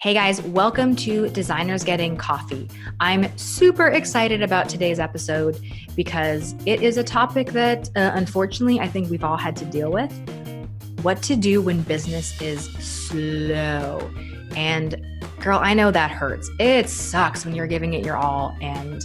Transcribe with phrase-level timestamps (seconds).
[0.00, 2.68] Hey guys, welcome to Designers Getting Coffee.
[3.00, 5.58] I'm super excited about today's episode
[5.96, 9.90] because it is a topic that uh, unfortunately I think we've all had to deal
[9.90, 10.12] with.
[11.02, 14.08] What to do when business is slow.
[14.54, 15.04] And
[15.40, 16.48] girl, I know that hurts.
[16.60, 19.02] It sucks when you're giving it your all and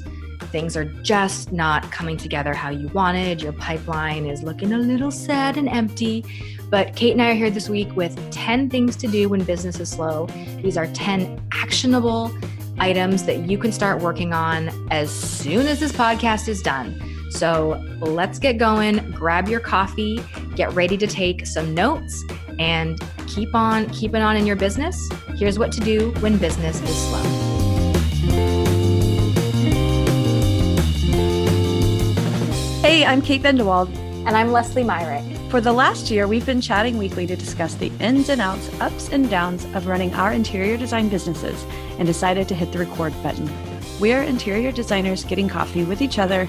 [0.52, 3.42] things are just not coming together how you wanted.
[3.42, 6.24] Your pipeline is looking a little sad and empty.
[6.74, 9.80] But Kate and I are here this week with 10 things to do when business
[9.80, 10.26] is slow.
[10.64, 12.36] These are 10 actionable
[12.80, 17.00] items that you can start working on as soon as this podcast is done.
[17.30, 19.12] So let's get going.
[19.12, 20.20] Grab your coffee,
[20.56, 22.24] get ready to take some notes,
[22.58, 24.98] and keep on keeping on in your business.
[25.36, 27.22] Here's what to do when business is slow.
[32.82, 34.03] Hey, I'm Kate Vendewald.
[34.26, 35.26] And I'm Leslie Myrick.
[35.52, 39.10] For the last year, we've been chatting weekly to discuss the ins and outs, ups
[39.10, 41.62] and downs of running our interior design businesses
[42.00, 43.52] and decided to hit the record button.
[44.00, 46.48] We are interior designers getting coffee with each other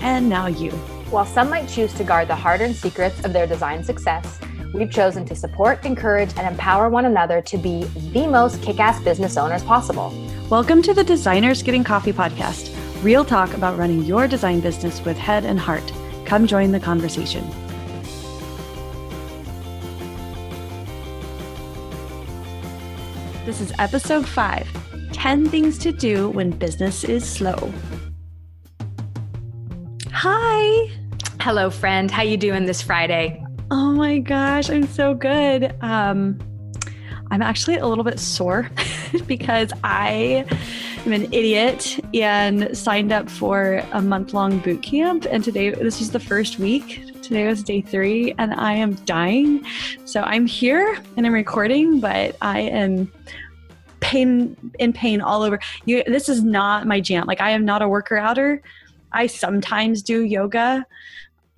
[0.00, 0.70] and now you.
[1.10, 4.38] While some might choose to guard the hard earned secrets of their design success,
[4.74, 9.02] we've chosen to support, encourage, and empower one another to be the most kick ass
[9.02, 10.12] business owners possible.
[10.50, 12.70] Welcome to the Designers Getting Coffee podcast,
[13.02, 15.90] real talk about running your design business with head and heart.
[16.24, 17.48] Come join the conversation.
[23.44, 24.66] This is episode five
[25.12, 27.72] 10 things to do when business is slow.
[30.12, 30.90] Hi.
[31.40, 32.10] Hello, friend.
[32.10, 33.44] How you doing this Friday?
[33.70, 35.74] Oh my gosh, I'm so good.
[35.82, 36.38] Um,
[37.30, 38.70] I'm actually a little bit sore
[39.26, 40.46] because I
[41.06, 45.26] am an idiot and signed up for a month long boot camp.
[45.30, 47.04] And today, this was the first week.
[47.22, 49.64] Today was day three, and I am dying.
[50.06, 53.12] So I'm here and I'm recording, but I am
[54.00, 55.58] pain in pain all over.
[55.84, 57.26] You, this is not my jam.
[57.26, 58.62] Like I am not a worker outer.
[59.12, 60.86] I sometimes do yoga.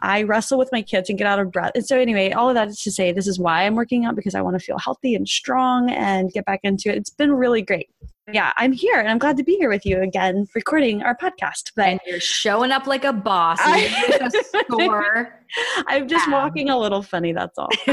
[0.03, 1.72] I wrestle with my kids and get out of breath.
[1.75, 4.15] And so, anyway, all of that is to say, this is why I'm working out
[4.15, 6.97] because I want to feel healthy and strong and get back into it.
[6.97, 7.88] It's been really great
[8.32, 11.72] yeah, I'm here and I'm glad to be here with you again, recording our podcast.
[11.76, 13.59] But and you're showing up like a boss.
[13.60, 14.28] I,
[15.86, 17.32] I'm just walking a little funny.
[17.32, 17.68] That's all.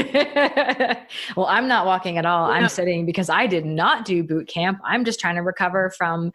[1.36, 2.50] well, I'm not walking at all.
[2.50, 4.78] I'm sitting because I did not do boot camp.
[4.84, 6.32] I'm just trying to recover from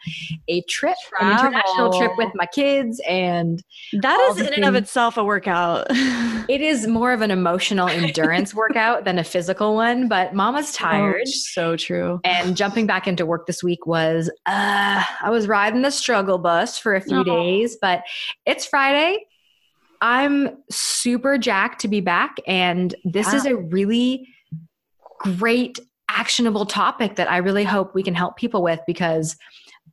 [0.47, 1.27] a trip, Travel.
[1.27, 3.63] an international trip with my kids, and
[4.01, 5.87] that is in and of itself a workout.
[6.49, 10.07] it is more of an emotional endurance workout than a physical one.
[10.07, 11.23] But Mama's oh, tired.
[11.25, 12.19] Oh, so true.
[12.23, 16.77] And jumping back into work this week was uh, I was riding the struggle bus
[16.77, 17.23] for a few oh.
[17.23, 18.03] days, but
[18.45, 19.19] it's Friday.
[20.01, 22.37] I'm super jacked to be back.
[22.47, 23.35] And this wow.
[23.35, 24.27] is a really
[25.19, 25.79] great,
[26.09, 29.35] actionable topic that I really hope we can help people with because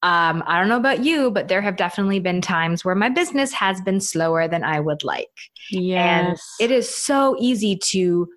[0.02, 3.52] um, I don't know about you, but there have definitely been times where my business
[3.52, 5.30] has been slower than I would like.
[5.70, 6.40] Yes.
[6.60, 8.28] And it is so easy to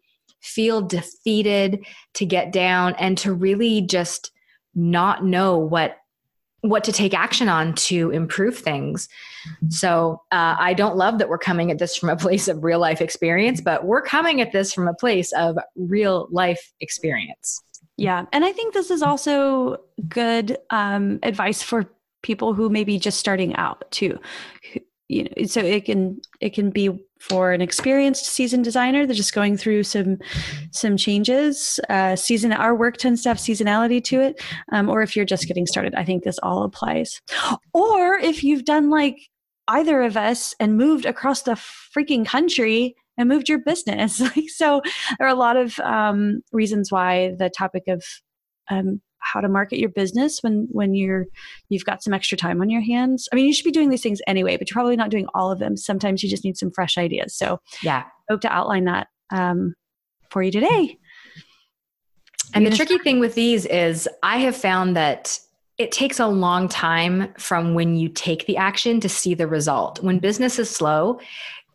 [0.42, 4.32] feel defeated, to get down, and to really just
[4.74, 5.98] not know what
[6.62, 9.08] what to take action on to improve things.
[9.70, 12.80] So uh, I don't love that we're coming at this from a place of real
[12.80, 17.62] life experience, but we're coming at this from a place of real life experience.
[17.98, 18.26] Yeah.
[18.32, 19.78] And I think this is also
[20.08, 21.86] good um, advice for
[22.22, 24.20] people who may be just starting out too.
[25.08, 29.34] You know, so it can it can be for an experienced season designer they're just
[29.34, 30.18] going through some
[30.72, 31.80] some changes.
[31.90, 34.42] Uh, season our work tends to have seasonality to it
[34.72, 37.22] um, or if you're just getting started i think this all applies.
[37.74, 39.18] Or if you've done like
[39.68, 44.22] either of us and moved across the freaking country and moved your business.
[44.50, 44.82] So
[45.18, 48.04] there are a lot of um, reasons why the topic of
[48.70, 51.26] um, how to market your business when when you're
[51.70, 53.28] you've got some extra time on your hands.
[53.32, 55.52] I mean you should be doing these things anyway but you're probably not doing all
[55.52, 55.78] of them.
[55.78, 57.36] Sometimes you just need some fresh ideas.
[57.36, 58.06] So yeah.
[58.30, 59.76] hope to outline that um,
[60.30, 60.98] for you today.
[62.54, 65.40] And the tricky thing with these is i have found that
[65.80, 70.04] it takes a long time from when you take the action to see the result.
[70.04, 71.22] When business is slow,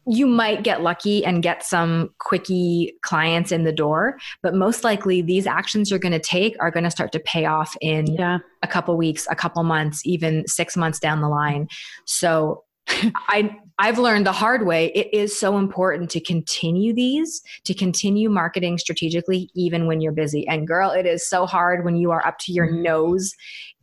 [0.07, 5.23] you might get lucky and get some quickie clients in the door but most likely
[5.23, 8.39] these actions you're going to take are going to start to pay off in yeah.
[8.63, 11.69] a couple weeks a couple months even 6 months down the line
[12.05, 12.65] so
[13.29, 18.29] i i've learned the hard way it is so important to continue these to continue
[18.29, 22.25] marketing strategically even when you're busy and girl it is so hard when you are
[22.27, 22.83] up to your mm-hmm.
[22.83, 23.35] nose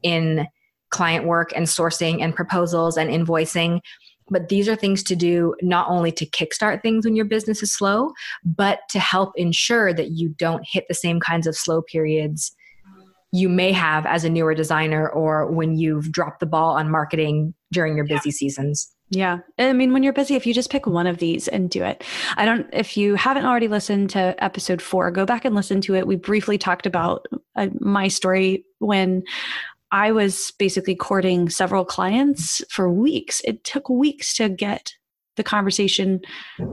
[0.04, 0.48] in
[0.92, 3.80] client work and sourcing and proposals and invoicing
[4.32, 7.72] but these are things to do not only to kickstart things when your business is
[7.72, 8.12] slow,
[8.44, 12.56] but to help ensure that you don't hit the same kinds of slow periods
[13.32, 17.54] you may have as a newer designer or when you've dropped the ball on marketing
[17.72, 18.34] during your busy yeah.
[18.34, 18.92] seasons.
[19.10, 19.40] Yeah.
[19.60, 22.04] I mean, when you're busy, if you just pick one of these and do it,
[22.38, 25.96] I don't, if you haven't already listened to episode four, go back and listen to
[25.96, 26.08] it.
[26.08, 27.26] We briefly talked about
[27.58, 29.24] uh, my story when
[29.92, 33.42] I was basically courting several clients for weeks.
[33.44, 34.94] It took weeks to get
[35.38, 36.20] the conversation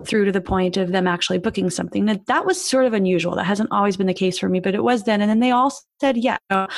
[0.05, 2.07] through to the point of them actually booking something.
[2.07, 3.37] That that was sort of unusual.
[3.37, 5.21] That hasn't always been the case for me, but it was then.
[5.21, 6.69] And then they all said yeah um,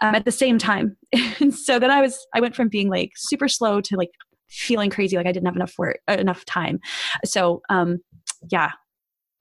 [0.00, 0.96] at the same time.
[1.40, 4.10] and so then I was I went from being like super slow to like
[4.48, 6.80] feeling crazy, like I didn't have enough work, uh, enough time.
[7.24, 7.98] So um,
[8.50, 8.70] yeah,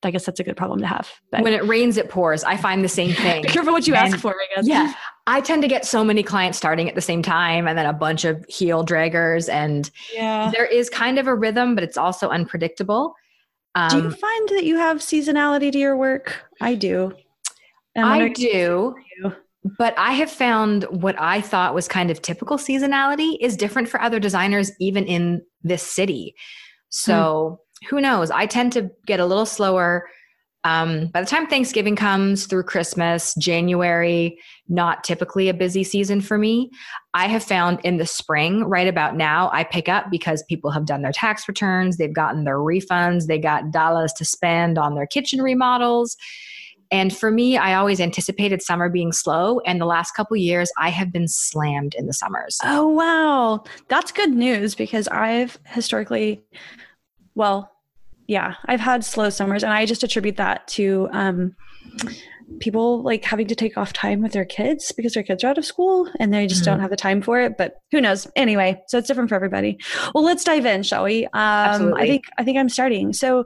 [0.04, 1.10] I guess that's a good problem to have.
[1.32, 2.44] But when it rains, it pours.
[2.44, 3.44] I find the same thing.
[3.44, 4.68] Be careful what you and, ask for, I guess.
[4.68, 4.94] Yeah.
[5.28, 7.94] I tend to get so many clients starting at the same time and then a
[7.94, 9.50] bunch of heel draggers.
[9.50, 10.52] And yeah.
[10.52, 13.16] there is kind of a rhythm, but it's also unpredictable.
[13.74, 16.44] Um, do you um, find that you have seasonality to your work?
[16.62, 17.12] I do.
[17.98, 18.96] I do.
[19.80, 24.00] But I have found what I thought was kind of typical seasonality is different for
[24.00, 26.36] other designers, even in this city.
[26.90, 27.88] So hmm.
[27.96, 28.30] who knows?
[28.30, 30.08] I tend to get a little slower
[30.66, 36.40] um, by the time Thanksgiving comes through Christmas, January, not typically a busy season for
[36.40, 36.72] me.
[37.14, 40.88] I have found in the spring, right about now, I pick up because people have
[40.88, 45.06] done their tax returns, they've gotten their refunds, they got dollars to spend on their
[45.06, 46.18] kitchen remodels.
[46.90, 49.60] And for me, I always anticipated summer being slow.
[49.62, 52.60] And the last couple years, I have been slammed in the summers.
[52.64, 53.64] Oh, wow.
[53.88, 56.44] That's good news because I've historically,
[57.36, 57.72] well,
[58.28, 61.56] yeah, I've had slow summers, and I just attribute that to um,
[62.60, 65.58] people like having to take off time with their kids because their kids are out
[65.58, 66.72] of school and they just mm-hmm.
[66.72, 67.58] don't have the time for it.
[67.58, 68.28] But who knows?
[68.36, 69.78] Anyway, so it's different for everybody.
[70.14, 71.26] Well, let's dive in, shall we?
[71.26, 72.02] Um, Absolutely.
[72.02, 73.14] I think I think I'm starting.
[73.14, 73.46] So,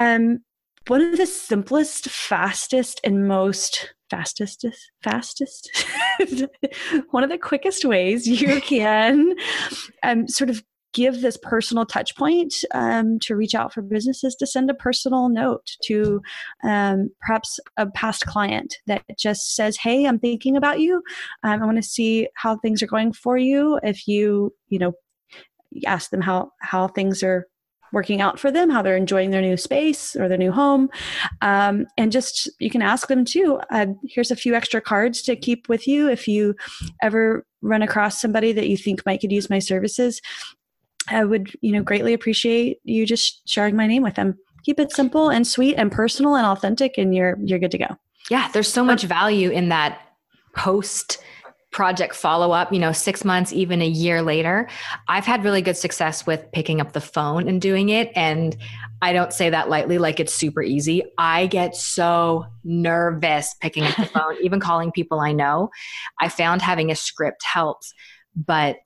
[0.00, 0.40] um,
[0.86, 4.66] one of the simplest, fastest, and most fastest
[5.02, 5.86] fastest
[7.10, 9.34] one of the quickest ways you can
[10.02, 10.62] um, sort of
[10.94, 15.28] give this personal touch point um, to reach out for businesses to send a personal
[15.28, 16.22] note to
[16.62, 21.02] um, perhaps a past client that just says hey i'm thinking about you
[21.42, 24.92] um, i want to see how things are going for you if you you know
[25.86, 27.46] ask them how how things are
[27.94, 30.90] working out for them, how they're enjoying their new space or their new home.
[31.40, 33.60] Um, and just you can ask them too.
[33.70, 36.56] Uh, here's a few extra cards to keep with you if you
[37.00, 40.20] ever run across somebody that you think might could use my services.
[41.08, 44.38] I would, you know, greatly appreciate you just sharing my name with them.
[44.64, 47.96] Keep it simple and sweet and personal and authentic, and you're you're good to go.
[48.30, 50.00] Yeah, there's so much value in that
[50.56, 51.18] post
[51.74, 54.68] project follow up, you know, six months, even a year later.
[55.08, 58.12] I've had really good success with picking up the phone and doing it.
[58.14, 58.56] And
[59.02, 61.02] I don't say that lightly, like it's super easy.
[61.18, 65.68] I get so nervous picking up the phone, even calling people I know.
[66.20, 67.92] I found having a script helps,
[68.36, 68.76] but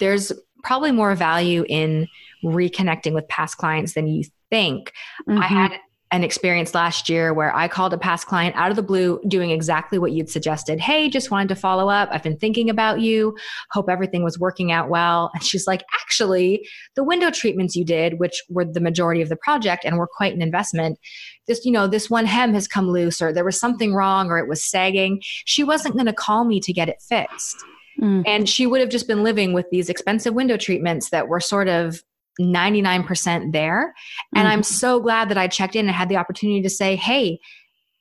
[0.00, 0.32] there's
[0.62, 2.08] probably more value in
[2.44, 4.92] reconnecting with past clients than you think.
[5.28, 5.42] Mm-hmm.
[5.42, 5.72] I had
[6.12, 9.50] an experience last year where I called a past client out of the blue doing
[9.50, 10.78] exactly what you'd suggested.
[10.78, 12.10] Hey, just wanted to follow up.
[12.12, 13.34] I've been thinking about you.
[13.70, 15.30] Hope everything was working out well.
[15.32, 19.36] And she's like, actually, the window treatments you did, which were the majority of the
[19.36, 20.98] project and were quite an investment,
[21.46, 24.36] this, you know, this one hem has come loose or there was something wrong or
[24.38, 25.22] it was sagging.
[25.46, 27.64] She wasn't going to call me to get it fixed.
[28.00, 28.24] Mm.
[28.26, 31.68] And she would have just been living with these expensive window treatments that were sort
[31.68, 32.02] of
[32.40, 33.94] 99% there.
[34.34, 34.50] And mm.
[34.50, 37.38] I'm so glad that I checked in and had the opportunity to say, hey,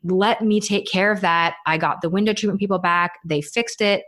[0.04, 1.56] let me take care of that.
[1.66, 4.04] I got the window treatment people back, they fixed it,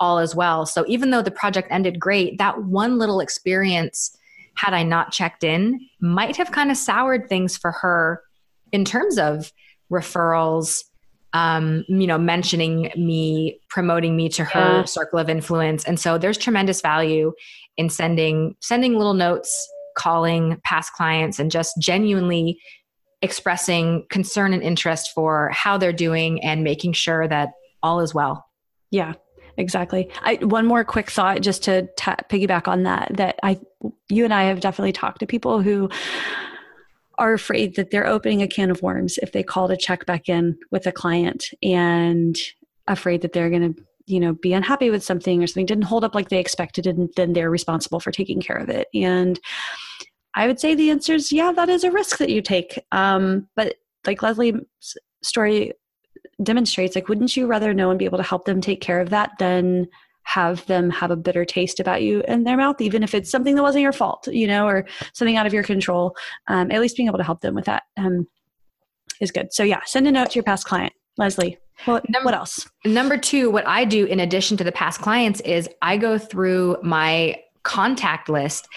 [0.00, 0.66] all as well.
[0.66, 4.16] So even though the project ended great, that one little experience,
[4.54, 8.22] had I not checked in, might have kind of soured things for her
[8.72, 9.52] in terms of
[9.90, 10.82] referrals,
[11.32, 14.84] um, you know, mentioning me, promoting me to her yeah.
[14.84, 15.84] circle of influence.
[15.84, 17.32] And so there's tremendous value
[17.76, 22.58] in sending sending little notes, calling past clients, and just genuinely
[23.20, 27.50] expressing concern and interest for how they're doing and making sure that
[27.82, 28.46] all is well.
[28.90, 29.14] Yeah,
[29.56, 30.10] exactly.
[30.22, 33.60] I, one more quick thought just to t- piggyback on that that I
[34.08, 35.90] you and I have definitely talked to people who
[37.18, 40.28] are afraid that they're opening a can of worms if they call to check back
[40.28, 42.36] in with a client and
[42.86, 46.04] afraid that they're going to you know be unhappy with something or something didn't hold
[46.04, 48.88] up like they expected and then they're responsible for taking care of it.
[48.94, 49.38] And
[50.34, 52.82] i would say the answer is yeah that is a risk that you take.
[52.92, 54.54] Um, but like leslie's
[55.22, 55.72] story
[56.42, 59.10] demonstrates like wouldn't you rather know and be able to help them take care of
[59.10, 59.88] that than
[60.28, 63.54] have them have a bitter taste about you in their mouth, even if it's something
[63.54, 66.14] that wasn't your fault, you know, or something out of your control.
[66.48, 68.26] Um, at least being able to help them with that um,
[69.22, 69.54] is good.
[69.54, 70.92] So, yeah, send a note to your past client.
[71.16, 71.56] Leslie.
[71.86, 72.68] Well, number, what else?
[72.84, 76.76] Number two, what I do in addition to the past clients is I go through
[76.82, 78.68] my contact list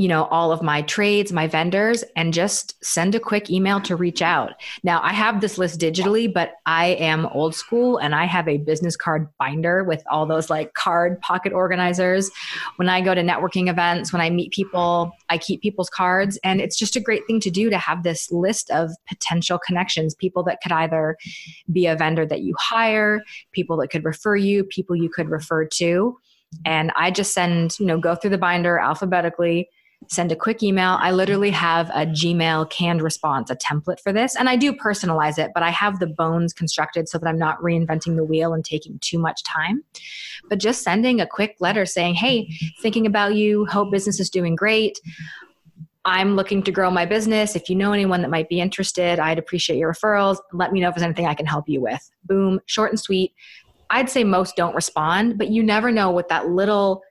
[0.00, 3.94] you know all of my trades my vendors and just send a quick email to
[3.94, 4.52] reach out.
[4.82, 8.56] Now i have this list digitally but i am old school and i have a
[8.56, 12.30] business card binder with all those like card pocket organizers.
[12.76, 16.62] When i go to networking events when i meet people i keep people's cards and
[16.62, 20.42] it's just a great thing to do to have this list of potential connections people
[20.44, 21.18] that could either
[21.70, 23.20] be a vendor that you hire
[23.52, 26.16] people that could refer you people you could refer to.
[26.64, 29.68] And i just send you know go through the binder alphabetically
[30.08, 30.96] send a quick email.
[31.00, 34.34] I literally have a Gmail canned response, a template for this.
[34.34, 37.60] And I do personalize it, but I have the bones constructed so that I'm not
[37.60, 39.84] reinventing the wheel and taking too much time.
[40.48, 44.56] But just sending a quick letter saying, hey, thinking about you, hope business is doing
[44.56, 44.98] great.
[46.06, 47.54] I'm looking to grow my business.
[47.54, 50.38] If you know anyone that might be interested, I'd appreciate your referrals.
[50.52, 52.10] Let me know if there's anything I can help you with.
[52.24, 53.34] Boom, short and sweet.
[53.90, 57.02] I'd say most don't respond, but you never know what that little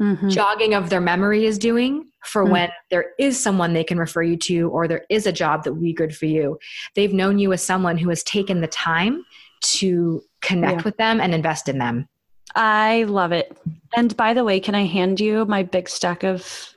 [0.00, 0.28] mm-hmm.
[0.28, 2.52] jogging of their memory is doing for mm-hmm.
[2.52, 5.72] when there is someone they can refer you to or there is a job that
[5.72, 6.58] would be good for you.
[6.94, 9.24] They've known you as someone who has taken the time
[9.62, 10.84] to connect yeah.
[10.84, 12.08] with them and invest in them.
[12.54, 13.56] I love it.
[13.96, 16.74] And by the way, can I hand you my big stack of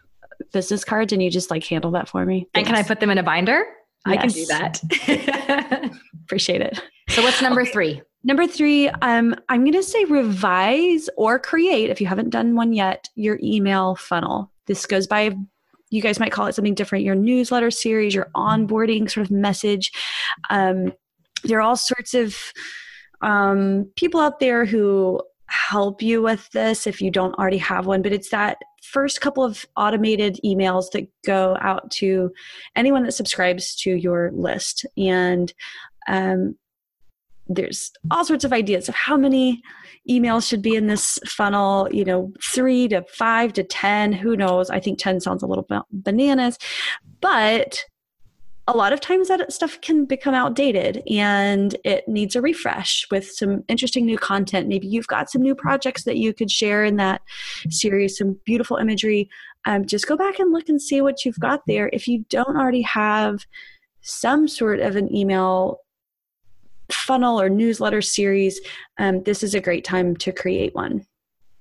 [0.51, 2.47] business cards and you just like handle that for me?
[2.53, 3.65] And can I put them in a binder?
[4.05, 4.17] Yes.
[4.17, 5.91] I can do that.
[6.23, 6.81] Appreciate it.
[7.09, 7.71] So what's number okay.
[7.71, 8.01] three?
[8.23, 12.73] Number three, um, I'm going to say revise or create, if you haven't done one
[12.73, 14.51] yet, your email funnel.
[14.65, 15.35] This goes by,
[15.89, 19.91] you guys might call it something different, your newsletter series, your onboarding sort of message.
[20.49, 20.91] Um,
[21.43, 22.35] there are all sorts of
[23.21, 28.01] um, people out there who help you with this if you don't already have one,
[28.01, 32.31] but it's that first couple of automated emails that go out to
[32.75, 34.85] anyone that subscribes to your list.
[34.97, 35.53] And
[36.07, 36.55] um,
[37.49, 39.61] there's all sorts of ideas of how many
[40.09, 44.69] emails should be in this funnel you know three to five to ten who knows
[44.69, 46.57] i think 10 sounds a little bananas
[47.21, 47.83] but
[48.67, 53.31] a lot of times that stuff can become outdated and it needs a refresh with
[53.31, 54.67] some interesting new content.
[54.67, 57.21] Maybe you've got some new projects that you could share in that
[57.69, 59.29] series some beautiful imagery.
[59.65, 61.89] Um, just go back and look and see what you've got there.
[61.93, 63.45] If you don't already have
[64.01, 65.79] some sort of an email
[66.91, 68.59] funnel or newsletter series,
[68.97, 71.05] um, this is a great time to create one.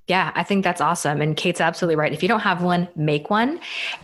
[0.08, 1.20] Yeah, I think that's awesome.
[1.20, 2.12] And Kate's absolutely right.
[2.12, 3.58] If you don't have one, make one.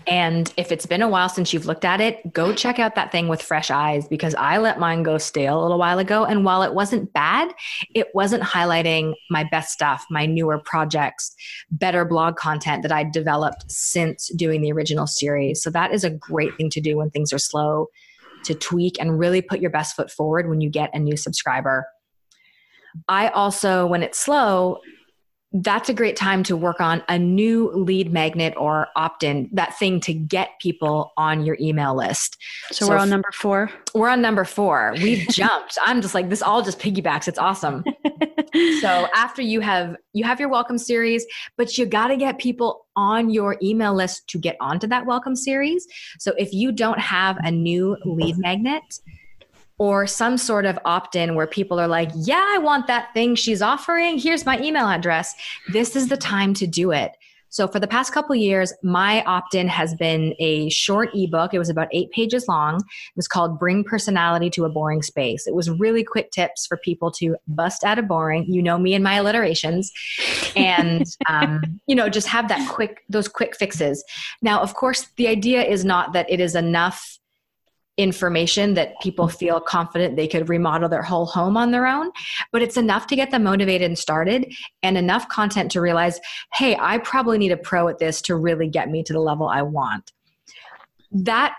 [0.09, 3.13] And if it's been a while since you've looked at it, go check out that
[3.13, 6.25] thing with fresh eyes because I let mine go stale a little while ago.
[6.25, 7.53] And while it wasn't bad,
[7.95, 11.37] it wasn't highlighting my best stuff, my newer projects,
[11.71, 15.63] better blog content that I developed since doing the original series.
[15.63, 17.87] So that is a great thing to do when things are slow
[18.43, 21.87] to tweak and really put your best foot forward when you get a new subscriber.
[23.09, 24.81] I also, when it's slow,
[25.53, 29.79] that's a great time to work on a new lead magnet or opt in, that
[29.79, 32.39] thing to get people on your email list.
[32.71, 33.71] So, so we're on number four.
[33.95, 34.95] We're on number four.
[35.03, 35.77] We've jumped.
[35.83, 37.29] I'm just like, this all just piggybacks.
[37.29, 37.85] It's awesome.
[38.81, 42.87] so after you have you have your welcome series, but you got to get people
[42.97, 45.87] on your email list to get onto that welcome series.
[46.19, 48.83] So if you don't have a new lead magnet,
[49.83, 53.35] or some sort of opt in where people are like, yeah, I want that thing
[53.35, 54.17] she's offering.
[54.17, 55.35] Here's my email address.
[55.73, 57.17] This is the time to do it.
[57.49, 61.53] So for the past couple years, my opt-in has been a short ebook.
[61.53, 62.77] It was about eight pages long.
[62.77, 66.77] It was called "Bring Personality to a Boring Space." It was really quick tips for
[66.77, 68.47] people to bust out of boring.
[68.49, 69.93] You know me and my alliterations,
[70.57, 74.03] and um, you know just have that quick those quick fixes.
[74.41, 77.19] Now, of course, the idea is not that it is enough
[77.99, 82.11] information that people feel confident they could remodel their whole home on their own
[82.51, 84.51] but it's enough to get them motivated and started
[84.83, 86.19] and enough content to realize
[86.55, 89.47] hey i probably need a pro at this to really get me to the level
[89.47, 90.13] i want.
[91.11, 91.55] That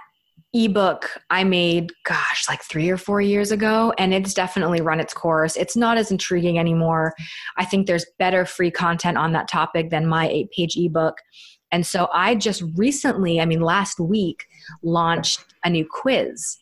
[0.56, 5.14] ebook i made gosh like 3 or 4 years ago and it's definitely run its
[5.14, 5.56] course.
[5.56, 7.14] It's not as intriguing anymore.
[7.58, 11.16] I think there's better free content on that topic than my 8 page ebook
[11.74, 14.46] and so I just recently, I mean, last week,
[14.84, 16.60] launched a new quiz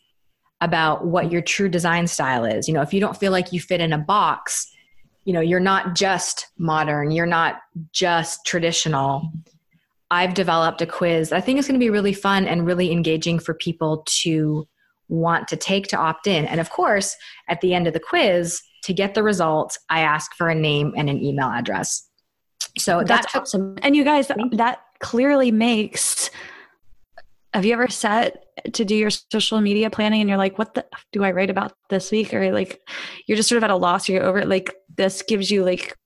[0.62, 2.66] about what your true design style is.
[2.66, 4.72] You know, if you don't feel like you fit in a box,
[5.24, 7.60] you know, you're not just modern, you're not
[7.92, 9.30] just traditional.
[10.10, 13.38] I've developed a quiz I think is going to be really fun and really engaging
[13.38, 14.66] for people to
[15.08, 16.46] want to take to opt in.
[16.46, 17.14] And of course,
[17.48, 20.94] at the end of the quiz, to get the results, I ask for a name
[20.96, 22.08] and an email address.
[22.78, 23.76] So that's awesome.
[23.82, 26.30] And you guys, that clearly makes
[27.52, 30.86] have you ever set to do your social media planning and you're like what the
[31.12, 32.32] do i write about this week?
[32.32, 32.80] Or like
[33.26, 35.64] you're just sort of at a loss or you're over it like this gives you
[35.64, 35.96] like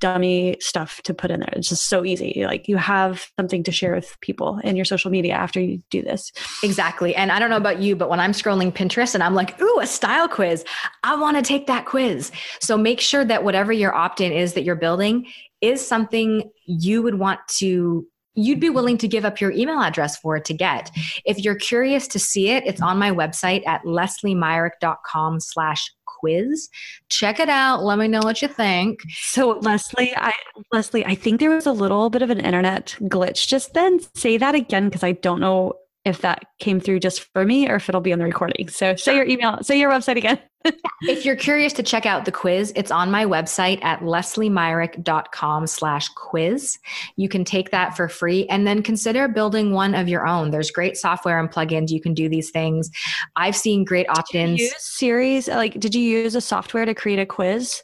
[0.00, 1.52] dummy stuff to put in there.
[1.52, 2.42] It's just so easy.
[2.46, 6.00] Like you have something to share with people in your social media after you do
[6.02, 6.32] this.
[6.62, 7.14] Exactly.
[7.14, 9.80] And i don't know about you but when i'm scrolling pinterest and i'm like ooh
[9.80, 10.64] a style quiz.
[11.04, 12.32] I want to take that quiz.
[12.60, 15.26] So make sure that whatever your opt-in is that you're building
[15.60, 18.06] is something you would want to
[18.38, 20.90] you'd be willing to give up your email address for to get.
[21.24, 26.68] If you're curious to see it, it's on my website at lesliemyrick.com slash quiz.
[27.08, 27.82] Check it out.
[27.82, 29.00] Let me know what you think.
[29.10, 30.32] So Leslie, I
[30.72, 34.00] Leslie, I think there was a little bit of an internet glitch just then.
[34.14, 35.74] Say that again because I don't know
[36.08, 38.68] if that came through just for me or if it'll be on the recording.
[38.68, 40.38] So say your email, say your website again.
[41.02, 46.08] if you're curious to check out the quiz, it's on my website at lesliemyrick.com slash
[46.08, 46.78] quiz.
[47.16, 50.50] You can take that for free and then consider building one of your own.
[50.50, 51.90] There's great software and plugins.
[51.90, 52.90] You can do these things.
[53.36, 54.62] I've seen great opt-ins.
[54.78, 57.82] series, like did you use a software to create a quiz?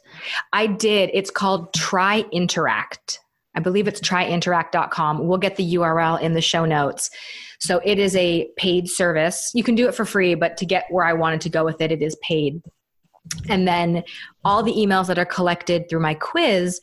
[0.51, 1.09] I did.
[1.13, 3.19] It's called Try Interact.
[3.55, 5.25] I believe it's tryinteract.com.
[5.25, 7.09] We'll get the URL in the show notes.
[7.59, 9.51] So it is a paid service.
[9.53, 11.81] You can do it for free, but to get where I wanted to go with
[11.81, 12.61] it, it is paid.
[13.49, 14.03] And then
[14.43, 16.79] all the emails that are collected through my quiz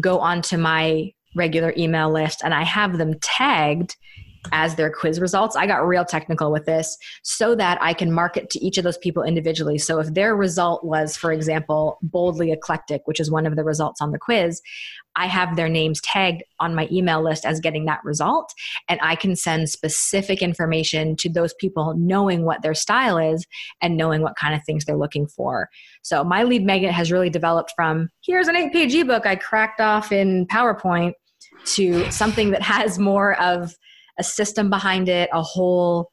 [0.00, 3.96] go onto my regular email list, and I have them tagged
[4.52, 5.56] as their quiz results.
[5.56, 8.98] I got real technical with this so that I can market to each of those
[8.98, 9.78] people individually.
[9.78, 14.00] So if their result was, for example, boldly eclectic, which is one of the results
[14.00, 14.60] on the quiz,
[15.16, 18.52] I have their names tagged on my email list as getting that result.
[18.88, 23.46] And I can send specific information to those people knowing what their style is
[23.80, 25.68] and knowing what kind of things they're looking for.
[26.02, 29.80] So my lead magnet has really developed from here's an eight page ebook I cracked
[29.80, 31.14] off in PowerPoint
[31.66, 33.74] to something that has more of
[34.18, 36.10] a system behind it, a whole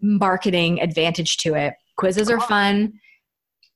[0.00, 1.74] marketing advantage to it.
[1.96, 2.92] Quizzes are fun,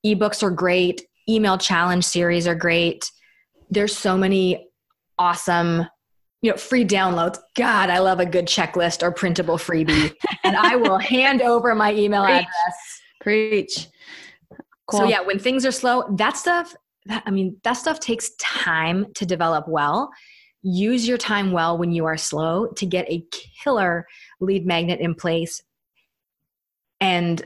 [0.05, 3.09] ebooks are great, email challenge series are great.
[3.69, 4.69] There's so many
[5.19, 5.87] awesome
[6.43, 10.13] you know free downloads god i love a good checklist or printable freebie
[10.43, 12.35] and i will hand over my email Preach.
[12.35, 13.87] address Preach.
[14.87, 15.01] Cool.
[15.01, 16.73] So yeah, when things are slow, that stuff,
[17.07, 20.09] that, I mean, that stuff takes time to develop well
[20.67, 23.25] use your time well when you are slow to get a
[23.63, 24.05] killer
[24.41, 25.63] lead magnet in place.
[26.99, 27.45] And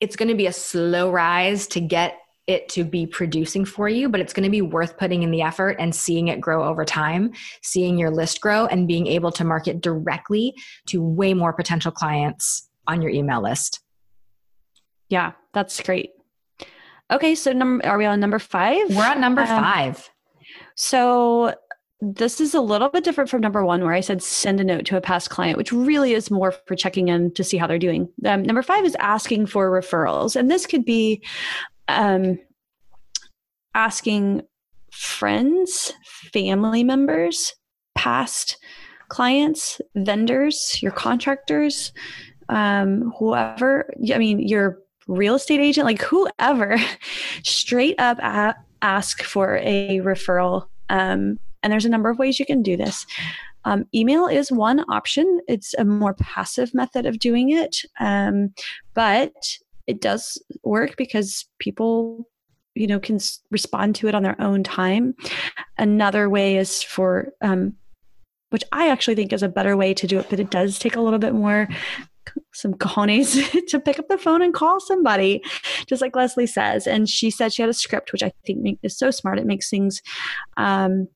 [0.00, 4.08] it's going to be a slow rise to get it to be producing for you,
[4.08, 6.84] but it's going to be worth putting in the effort and seeing it grow over
[6.84, 10.54] time, seeing your list grow, and being able to market directly
[10.86, 13.80] to way more potential clients on your email list.
[15.08, 16.10] Yeah, that's great.
[17.10, 18.88] Okay, so number are we on number five?
[18.88, 20.10] We're on number um, five.
[20.74, 21.54] So
[22.04, 24.86] this is a little bit different from number one, where I said send a note
[24.86, 27.78] to a past client, which really is more for checking in to see how they're
[27.78, 28.08] doing.
[28.26, 30.34] Um, number five is asking for referrals.
[30.34, 31.22] And this could be
[31.86, 32.40] um,
[33.72, 34.42] asking
[34.90, 35.92] friends,
[36.32, 37.54] family members,
[37.94, 38.58] past
[39.08, 41.92] clients, vendors, your contractors,
[42.48, 46.78] um, whoever, I mean, your real estate agent, like whoever,
[47.44, 48.18] straight up
[48.82, 53.06] ask for a referral um, and there's a number of ways you can do this.
[53.64, 55.40] Um, email is one option.
[55.48, 58.52] It's a more passive method of doing it, um,
[58.94, 59.32] but
[59.86, 62.28] it does work because people,
[62.74, 63.18] you know, can
[63.50, 65.14] respond to it on their own time.
[65.78, 67.74] Another way is for, um,
[68.50, 70.96] which I actually think is a better way to do it, but it does take
[70.96, 71.68] a little bit more
[72.52, 75.42] some cojones to pick up the phone and call somebody,
[75.86, 76.86] just like Leslie says.
[76.86, 79.38] And she said she had a script, which I think is so smart.
[79.38, 80.02] It makes things
[80.56, 81.08] um,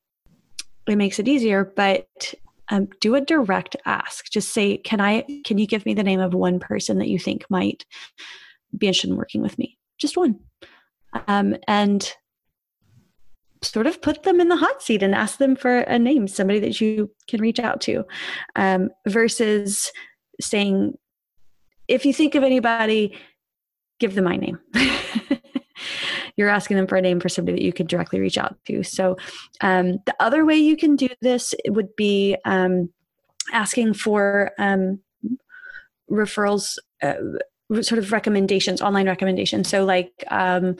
[0.87, 2.35] it makes it easier but
[2.69, 4.31] um, do a direct ask.
[4.31, 7.19] Just say can i can you give me the name of one person that you
[7.19, 7.85] think might
[8.77, 9.79] be interested in working with me?
[9.99, 10.41] Just one.
[11.29, 12.13] Um, and
[13.63, 16.61] sort of put them in the hot seat and ask them for a name somebody
[16.61, 18.05] that you can reach out to.
[18.55, 19.91] Um, versus
[20.41, 20.95] saying
[21.89, 23.17] if you think of anybody
[23.99, 24.59] give them my name
[26.37, 28.83] you're asking them for a name for somebody that you could directly reach out to.
[28.83, 29.17] So
[29.61, 32.91] um, the other way you can do this would be um,
[33.53, 35.01] asking for um,
[36.11, 37.15] referrals, uh,
[37.81, 39.69] sort of recommendations, online recommendations.
[39.69, 40.77] So like um,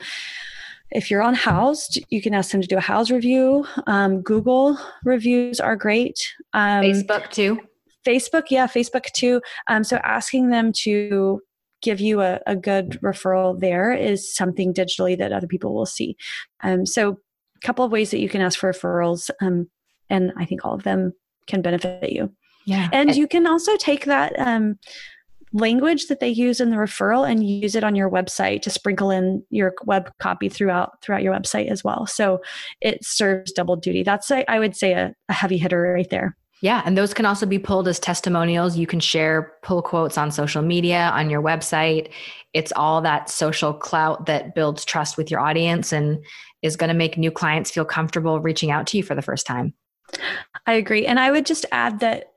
[0.91, 3.65] if you're on Houzz, you can ask them to do a Houzz review.
[3.87, 6.33] Um, Google reviews are great.
[6.53, 7.59] Um, Facebook too.
[8.05, 9.41] Facebook, yeah, Facebook too.
[9.67, 11.41] Um, so asking them to
[11.81, 16.15] give you a, a good referral there is something digitally that other people will see.
[16.61, 17.17] Um, so,
[17.55, 19.69] a couple of ways that you can ask for referrals, um,
[20.09, 21.13] and I think all of them
[21.47, 22.31] can benefit you.
[22.65, 22.89] Yeah.
[22.91, 24.77] And, you can also take that um,
[25.53, 29.09] language that they use in the referral and use it on your website to sprinkle
[29.09, 32.05] in your web copy throughout throughout your website as well.
[32.05, 32.41] So
[32.81, 34.03] it serves double duty.
[34.03, 36.35] That's I would say a, a heavy hitter right there.
[36.61, 38.77] Yeah, and those can also be pulled as testimonials.
[38.77, 42.11] You can share pull quotes on social media, on your website.
[42.53, 46.23] It's all that social clout that builds trust with your audience and
[46.63, 49.45] is going to make new clients feel comfortable reaching out to you for the first
[49.45, 49.73] time.
[50.65, 51.05] I agree.
[51.05, 52.31] And I would just add that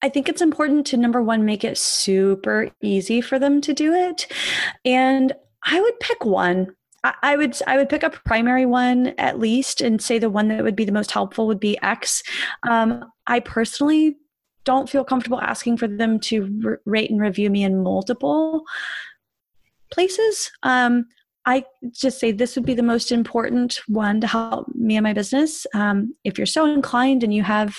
[0.00, 3.92] I think it's important to number one, make it super easy for them to do
[3.92, 4.32] it.
[4.84, 5.32] And
[5.64, 6.74] I would pick one.
[7.22, 10.62] I would I would pick a primary one at least and say the one that
[10.62, 12.22] would be the most helpful would be X.
[12.68, 14.16] Um, I personally
[14.64, 18.64] don't feel comfortable asking for them to rate and review me in multiple
[19.90, 20.50] places.
[20.62, 21.06] Um,
[21.46, 25.14] I just say this would be the most important one to help me and my
[25.14, 25.66] business.
[25.72, 27.78] Um, if you're so inclined and you have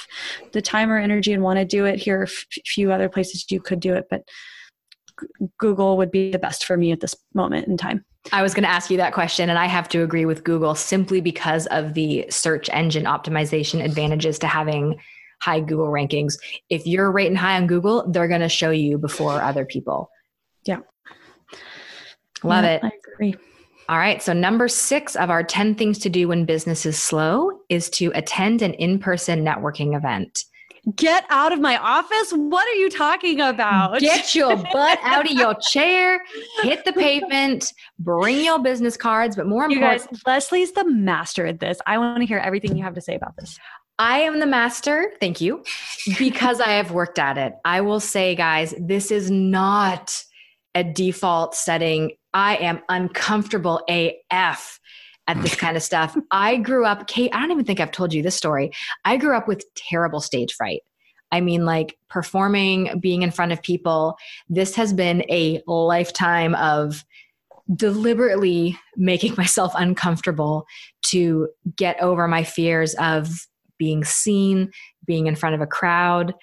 [0.53, 3.09] the time or energy and want to do it, here are a f- few other
[3.09, 4.23] places you could do it, but
[5.59, 8.03] Google would be the best for me at this moment in time.
[8.31, 10.75] I was going to ask you that question, and I have to agree with Google
[10.75, 14.99] simply because of the search engine optimization advantages to having
[15.41, 16.37] high Google rankings.
[16.69, 20.09] If you're rating high on Google, they're going to show you before other people.
[20.65, 20.79] Yeah.
[22.43, 22.83] Love yeah, it.
[22.83, 23.35] I agree.
[23.87, 24.21] All right.
[24.21, 28.11] So, number six of our 10 things to do when business is slow is to
[28.13, 30.43] attend an in person networking event.
[30.95, 32.31] Get out of my office.
[32.31, 33.99] What are you talking about?
[33.99, 36.23] Get your butt out of your chair,
[36.61, 39.35] hit the pavement, bring your business cards.
[39.35, 41.79] But more important, you guys, Leslie's the master at this.
[41.85, 43.57] I want to hear everything you have to say about this.
[43.97, 45.63] I am the master, thank you,
[46.17, 47.53] because I have worked at it.
[47.65, 50.23] I will say, guys, this is not
[50.73, 54.78] a default setting I am uncomfortable AF
[55.29, 56.17] at this kind of stuff.
[56.31, 58.71] I grew up, Kate, I don't even think I've told you this story.
[59.05, 60.81] I grew up with terrible stage fright.
[61.31, 64.17] I mean, like performing, being in front of people.
[64.49, 67.05] This has been a lifetime of
[67.75, 70.65] deliberately making myself uncomfortable
[71.03, 73.29] to get over my fears of
[73.77, 74.71] being seen,
[75.05, 76.33] being in front of a crowd.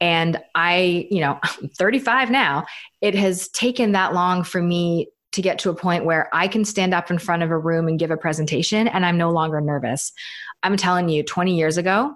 [0.00, 2.64] And I, you know, I'm 35 now.
[3.02, 6.64] It has taken that long for me to get to a point where I can
[6.64, 9.60] stand up in front of a room and give a presentation and I'm no longer
[9.60, 10.12] nervous.
[10.62, 12.14] I'm telling you, 20 years ago,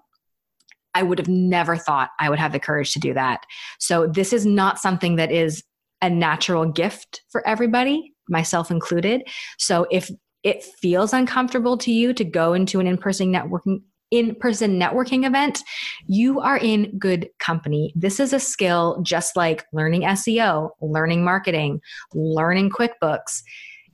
[0.95, 3.45] I would have never thought I would have the courage to do that.
[3.81, 5.63] So, this is not something that is
[6.01, 9.29] a natural gift for everybody, myself included.
[9.59, 10.11] So, if
[10.45, 15.27] it feels uncomfortable to you to go into an in person networking in person networking
[15.27, 15.63] event,
[16.07, 17.93] you are in good company.
[17.95, 21.81] This is a skill just like learning SEO, learning marketing,
[22.15, 23.43] learning QuickBooks.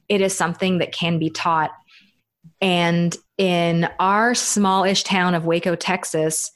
[0.08, 1.72] It is something that can be taught.
[2.60, 6.50] And in our smallish town of Waco, Texas,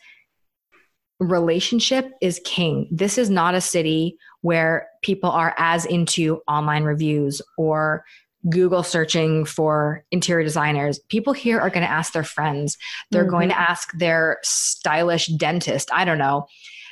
[1.21, 2.88] relationship is king.
[2.92, 8.05] This is not a city where people are as into online reviews or
[8.51, 12.77] Google searching for interior designers, people here are going to ask their friends.
[13.11, 13.31] They're mm-hmm.
[13.31, 15.91] going to ask their stylish dentist.
[15.93, 16.47] I don't know.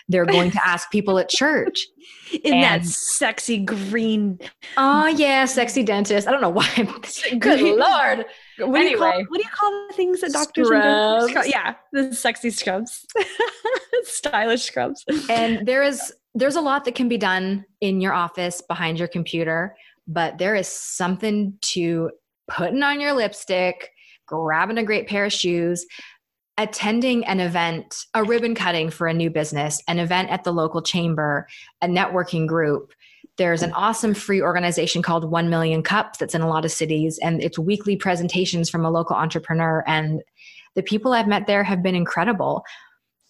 [0.09, 1.87] They're going to ask people at church.
[2.45, 4.39] In and, that sexy green.
[4.77, 6.29] Oh, yeah, sexy dentist.
[6.29, 6.69] I don't know why.
[7.39, 8.27] Good Lord.
[8.59, 8.83] What, anyway.
[8.83, 11.27] do you call, what do you call the things that doctors scrubs.
[11.27, 11.51] do?
[11.51, 13.05] Yeah, the sexy scrubs,
[14.05, 15.05] stylish scrubs.
[15.29, 19.09] And there is there's a lot that can be done in your office behind your
[19.09, 19.75] computer
[20.07, 22.11] but there is something to
[22.49, 23.91] putting on your lipstick,
[24.27, 25.87] grabbing a great pair of shoes,
[26.59, 30.81] attending an event, a ribbon cutting for a new business, an event at the local
[30.81, 31.47] chamber,
[31.83, 32.93] a networking group.
[33.37, 37.19] There's an awesome free organization called 1 Million Cups that's in a lot of cities,
[37.23, 39.85] and it's weekly presentations from a local entrepreneur.
[39.87, 40.23] And
[40.75, 42.65] the people I've met there have been incredible.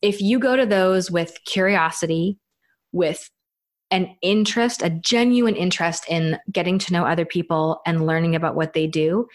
[0.02, 2.38] If you go to those with curiosity,
[2.92, 3.28] with
[3.90, 8.72] an interest, a genuine interest in getting to know other people and learning about what
[8.72, 9.28] they do,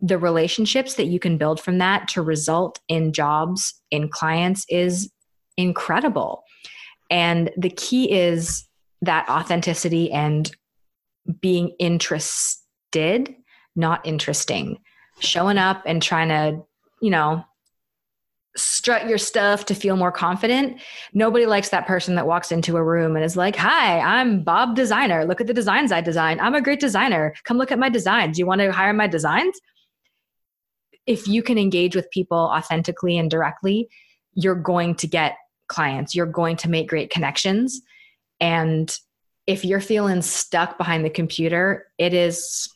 [0.00, 5.10] the relationships that you can build from that to result in jobs, in clients is
[5.56, 6.42] incredible.
[7.10, 8.66] And the key is
[9.00, 10.50] that authenticity and
[11.40, 13.34] being interested,
[13.76, 14.78] not interesting.
[15.20, 16.62] Showing up and trying to,
[17.00, 17.44] you know,
[18.56, 20.80] strut your stuff to feel more confident.
[21.14, 24.76] Nobody likes that person that walks into a room and is like, Hi, I'm Bob
[24.76, 25.24] Designer.
[25.24, 26.38] Look at the designs I design.
[26.40, 27.34] I'm a great designer.
[27.44, 28.38] Come look at my designs.
[28.38, 29.58] You want to hire my designs?
[31.06, 33.88] If you can engage with people authentically and directly,
[34.34, 35.36] you're going to get
[35.68, 36.14] clients.
[36.14, 37.80] You're going to make great connections.
[38.38, 38.94] And
[39.46, 42.68] if you're feeling stuck behind the computer, it is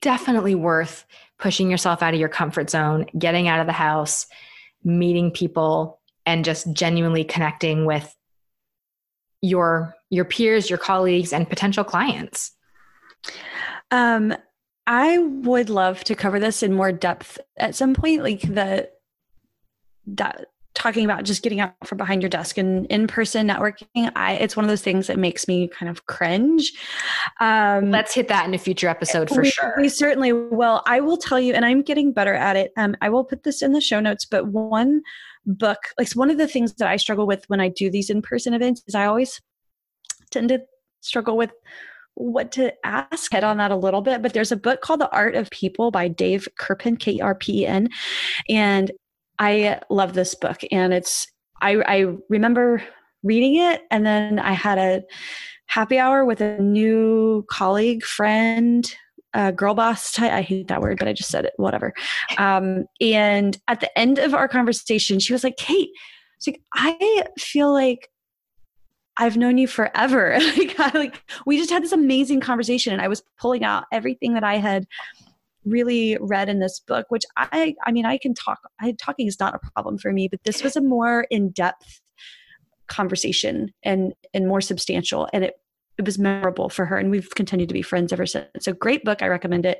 [0.00, 1.04] definitely worth
[1.38, 4.26] pushing yourself out of your comfort zone, getting out of the house,
[4.82, 8.14] meeting people, and just genuinely connecting with
[9.40, 12.52] your your peers, your colleagues, and potential clients?
[13.90, 14.34] Um,
[14.86, 18.90] I would love to cover this in more depth at some point, like the
[20.06, 24.56] that talking about just getting out from behind your desk and in-person networking i it's
[24.56, 26.72] one of those things that makes me kind of cringe.
[27.40, 29.74] Um, let's hit that in a future episode for we, sure.
[29.78, 30.82] we certainly will.
[30.86, 33.62] I will tell you and i'm getting better at it um, i will put this
[33.62, 35.02] in the show notes but one
[35.46, 38.54] book like one of the things that i struggle with when i do these in-person
[38.54, 39.40] events is i always
[40.30, 40.60] tend to
[41.00, 41.52] struggle with
[42.14, 45.10] what to ask head on that a little bit but there's a book called the
[45.10, 47.88] art of people by dave kerpen k-r-p-e-n
[48.48, 48.92] and
[49.38, 51.26] i love this book and it's
[51.60, 52.82] i i remember
[53.22, 55.02] reading it and then i had a
[55.66, 58.94] happy hour with a new colleague friend
[59.34, 60.32] uh, girl boss type.
[60.32, 61.92] I hate that word, but I just said it, whatever.
[62.38, 65.90] Um, and at the end of our conversation, she was like, Kate,
[66.46, 68.10] like, I feel like
[69.16, 70.36] I've known you forever.
[70.58, 74.34] like, I, like we just had this amazing conversation and I was pulling out everything
[74.34, 74.86] that I had
[75.64, 79.40] really read in this book, which I I mean I can talk I talking is
[79.40, 82.00] not a problem for me, but this was a more in-depth
[82.86, 85.54] conversation and and more substantial and it
[85.96, 88.48] it was memorable for her and we've continued to be friends ever since.
[88.60, 89.78] So great book, I recommend it.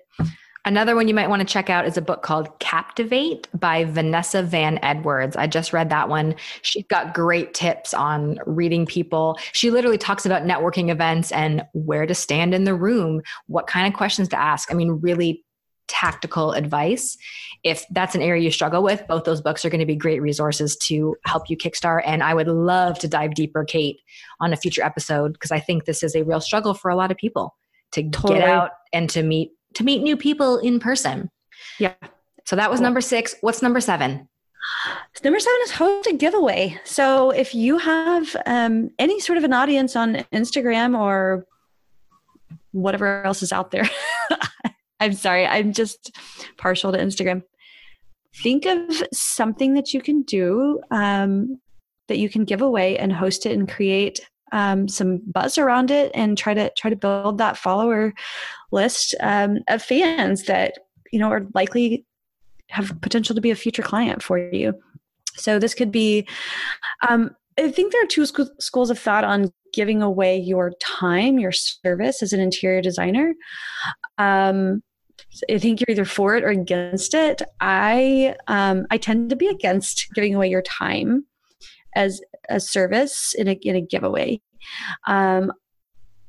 [0.67, 4.43] Another one you might want to check out is a book called Captivate by Vanessa
[4.43, 5.37] Van Edwards.
[5.37, 6.35] I just read that one.
[6.63, 9.39] She's got great tips on reading people.
[9.53, 13.87] She literally talks about networking events and where to stand in the room, what kind
[13.87, 14.73] of questions to ask.
[14.73, 15.44] I mean, really
[15.89, 17.17] tactical advice.
[17.63, 20.21] If that's an area you struggle with, both those books are going to be great
[20.21, 22.03] resources to help you kickstart.
[22.05, 24.01] And I would love to dive deeper, Kate,
[24.41, 27.11] on a future episode because I think this is a real struggle for a lot
[27.11, 27.55] of people
[27.93, 28.41] to totally.
[28.41, 31.31] get out and to meet to meet new people in person.
[31.79, 31.95] Yeah.
[32.45, 33.35] So that was number six.
[33.41, 34.29] What's number seven?
[35.23, 36.79] Number seven is host a giveaway.
[36.85, 41.47] So if you have um, any sort of an audience on Instagram or
[42.73, 43.89] whatever else is out there,
[45.05, 46.17] I'm sorry, I'm just
[46.57, 47.43] partial to Instagram.
[48.43, 51.61] Think of something that you can do um,
[52.09, 56.11] that you can give away and host it and create um, some buzz around it
[56.15, 58.15] and try to try to build that follower
[58.73, 60.79] list um, of fans that
[61.13, 62.07] you know are likely
[62.71, 64.73] have potential to be a future client for you.
[65.35, 66.27] So this could be.
[67.07, 71.39] Um, I think there are two sc- schools of thought on giving away your time,
[71.39, 73.35] your service as an interior designer.
[74.17, 74.83] Um,
[75.51, 77.43] I think you're either for it or against it.
[77.61, 81.27] I um, I tend to be against giving away your time
[81.95, 84.41] as a service in a, in a giveaway.
[85.07, 85.53] Um,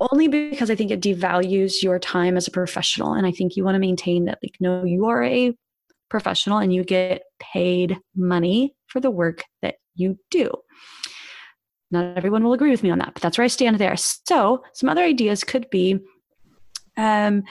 [0.00, 3.14] only because I think it devalues your time as a professional.
[3.14, 5.56] And I think you want to maintain that, like, no, you are a
[6.08, 10.50] professional and you get paid money for the work that you do.
[11.90, 13.96] Not everyone will agree with me on that, but that's where I stand there.
[13.96, 16.00] So, some other ideas could be
[16.96, 17.44] um,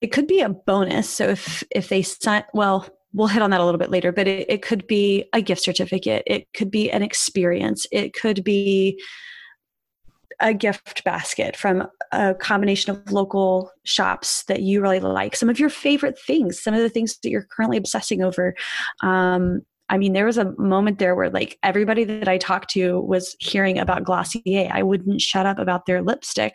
[0.00, 1.08] it could be a bonus.
[1.08, 4.28] So, if if they sign, well, we'll hit on that a little bit later, but
[4.28, 9.00] it, it could be a gift certificate, it could be an experience, it could be
[10.40, 15.58] a gift basket from a combination of local shops that you really like, some of
[15.58, 18.54] your favorite things, some of the things that you're currently obsessing over.
[19.02, 19.60] Um,
[19.90, 23.36] I mean, there was a moment there where like everybody that I talked to was
[23.40, 24.70] hearing about Glossier.
[24.72, 26.54] I wouldn't shut up about their lipstick.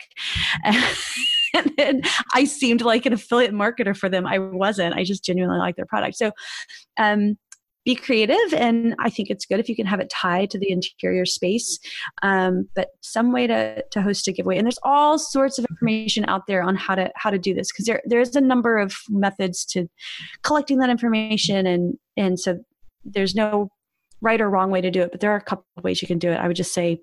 [1.78, 4.26] and I seemed like an affiliate marketer for them.
[4.26, 4.94] I wasn't.
[4.94, 6.16] I just genuinely like their product.
[6.16, 6.32] So,
[6.98, 7.36] um,
[7.86, 10.70] be creative and i think it's good if you can have it tied to the
[10.70, 11.78] interior space
[12.22, 16.24] um, but some way to, to host a giveaway and there's all sorts of information
[16.28, 18.94] out there on how to how to do this because there there's a number of
[19.08, 19.86] methods to
[20.42, 22.58] collecting that information and and so
[23.04, 23.68] there's no
[24.20, 26.08] right or wrong way to do it but there are a couple of ways you
[26.08, 26.98] can do it i would just say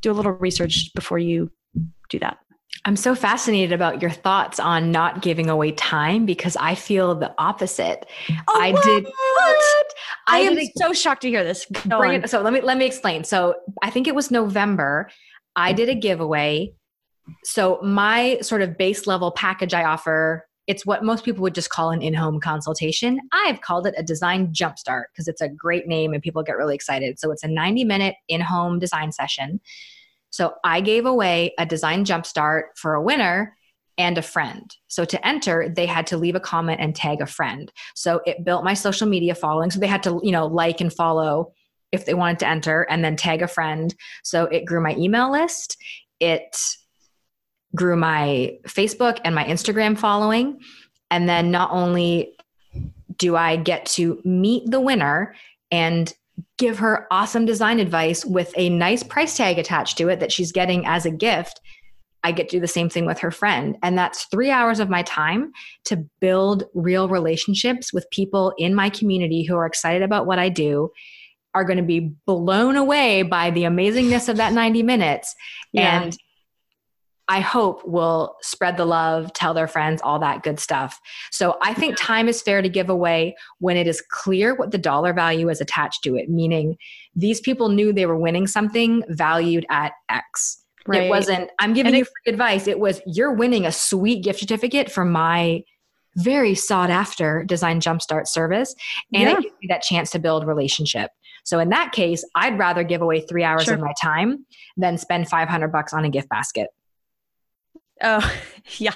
[0.00, 1.50] do a little research before you
[2.10, 2.38] do that
[2.84, 7.34] I'm so fascinated about your thoughts on not giving away time because I feel the
[7.38, 8.06] opposite.
[8.48, 8.84] Oh, I what?
[8.84, 9.04] did.
[9.04, 9.86] What?
[10.26, 11.66] I, I am did, so shocked to hear this.
[11.70, 13.24] It, so let me let me explain.
[13.24, 15.08] So I think it was November.
[15.56, 16.74] I did a giveaway.
[17.42, 21.70] So my sort of base level package I offer it's what most people would just
[21.70, 23.20] call an in-home consultation.
[23.32, 26.74] I've called it a design jumpstart because it's a great name and people get really
[26.74, 27.18] excited.
[27.18, 29.60] So it's a 90 minute in-home design session
[30.34, 33.56] so I gave away a design jumpstart for a winner
[33.98, 34.68] and a friend.
[34.88, 37.70] So to enter, they had to leave a comment and tag a friend.
[37.94, 39.70] So it built my social media following.
[39.70, 41.52] So they had to, you know, like and follow
[41.92, 43.94] if they wanted to enter and then tag a friend.
[44.24, 45.76] So it grew my email list.
[46.18, 46.56] It
[47.76, 50.58] grew my Facebook and my Instagram following.
[51.12, 52.36] And then not only
[53.16, 55.36] do I get to meet the winner
[55.70, 56.12] and
[56.58, 60.52] give her awesome design advice with a nice price tag attached to it that she's
[60.52, 61.60] getting as a gift.
[62.22, 63.76] I get to do the same thing with her friend.
[63.82, 65.52] And that's three hours of my time
[65.84, 70.48] to build real relationships with people in my community who are excited about what I
[70.48, 70.90] do,
[71.54, 75.34] are going to be blown away by the amazingness of that 90 minutes.
[75.72, 76.02] Yeah.
[76.02, 76.16] And
[77.28, 81.00] I hope will spread the love, tell their friends, all that good stuff.
[81.30, 84.78] So I think time is fair to give away when it is clear what the
[84.78, 86.76] dollar value is attached to it, meaning
[87.16, 90.62] these people knew they were winning something valued at X.
[90.86, 91.04] Right.
[91.04, 92.66] It wasn't, I'm giving it, you free advice.
[92.66, 95.62] It was, you're winning a sweet gift certificate for my
[96.16, 98.74] very sought after design jumpstart service.
[99.14, 99.32] And yeah.
[99.32, 101.10] it gives me that chance to build relationship.
[101.44, 103.74] So in that case, I'd rather give away three hours sure.
[103.74, 106.68] of my time than spend 500 bucks on a gift basket.
[108.02, 108.32] Oh,
[108.78, 108.94] yeah.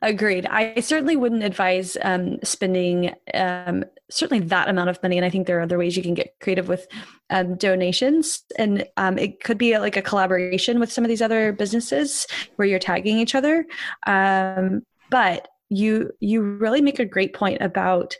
[0.00, 0.46] Agreed.
[0.46, 5.16] I certainly wouldn't advise um, spending um, certainly that amount of money.
[5.16, 6.86] And I think there are other ways you can get creative with
[7.30, 8.44] um, donations.
[8.58, 12.68] And um, it could be like a collaboration with some of these other businesses where
[12.68, 13.66] you're tagging each other.
[14.06, 18.16] Um, but you you really make a great point about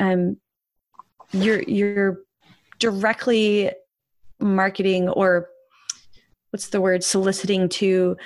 [0.00, 0.36] um,
[1.32, 2.18] you're you're
[2.78, 3.70] directly
[4.40, 5.48] marketing or
[6.50, 8.16] what's the word soliciting to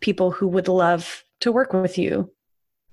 [0.00, 2.30] people who would love to work with you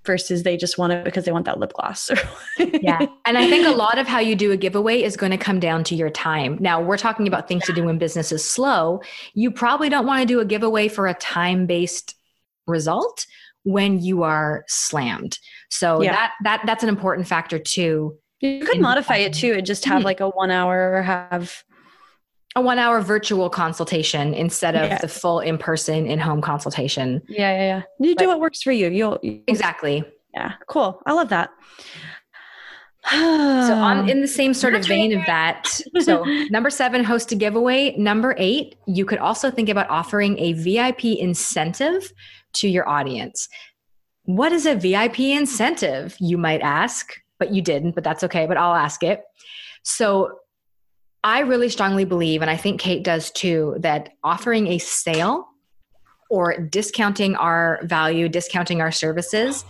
[0.05, 2.09] versus they just want it because they want that lip gloss.
[2.57, 3.05] yeah.
[3.25, 5.59] And I think a lot of how you do a giveaway is going to come
[5.59, 6.57] down to your time.
[6.59, 9.01] Now, we're talking about things to do when business is slow.
[9.33, 12.15] You probably don't want to do a giveaway for a time based
[12.65, 13.25] result
[13.63, 15.37] when you are slammed.
[15.69, 16.13] So yeah.
[16.13, 18.17] that that that's an important factor too.
[18.39, 20.05] You could modify it too and just have mm-hmm.
[20.05, 21.63] like a 1 hour or have
[22.55, 24.97] a one hour virtual consultation instead of yeah.
[24.97, 27.21] the full in person in home consultation.
[27.27, 27.81] Yeah, yeah, yeah.
[27.99, 28.89] You but, do what works for you.
[28.89, 30.03] You'll, you'll exactly.
[30.33, 31.01] Yeah, cool.
[31.05, 31.49] I love that.
[33.11, 35.67] so on in the same sort of vein of that
[35.99, 40.53] so number seven host a giveaway number eight you could also think about offering a
[40.53, 42.11] vip incentive
[42.51, 43.47] to your audience
[44.23, 48.57] what is a vip incentive you might ask but you didn't but that's okay but
[48.57, 49.23] i'll ask it
[49.83, 50.29] so
[51.23, 55.47] I really strongly believe, and I think Kate does too, that offering a sale
[56.29, 59.65] or discounting our value, discounting our services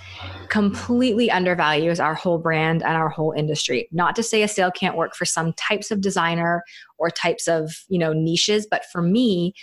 [0.49, 3.87] completely undervalues our whole brand and our whole industry.
[3.91, 6.63] Not to say a sale can't work for some types of designer
[6.97, 9.53] or types of, you know, niches, but for me,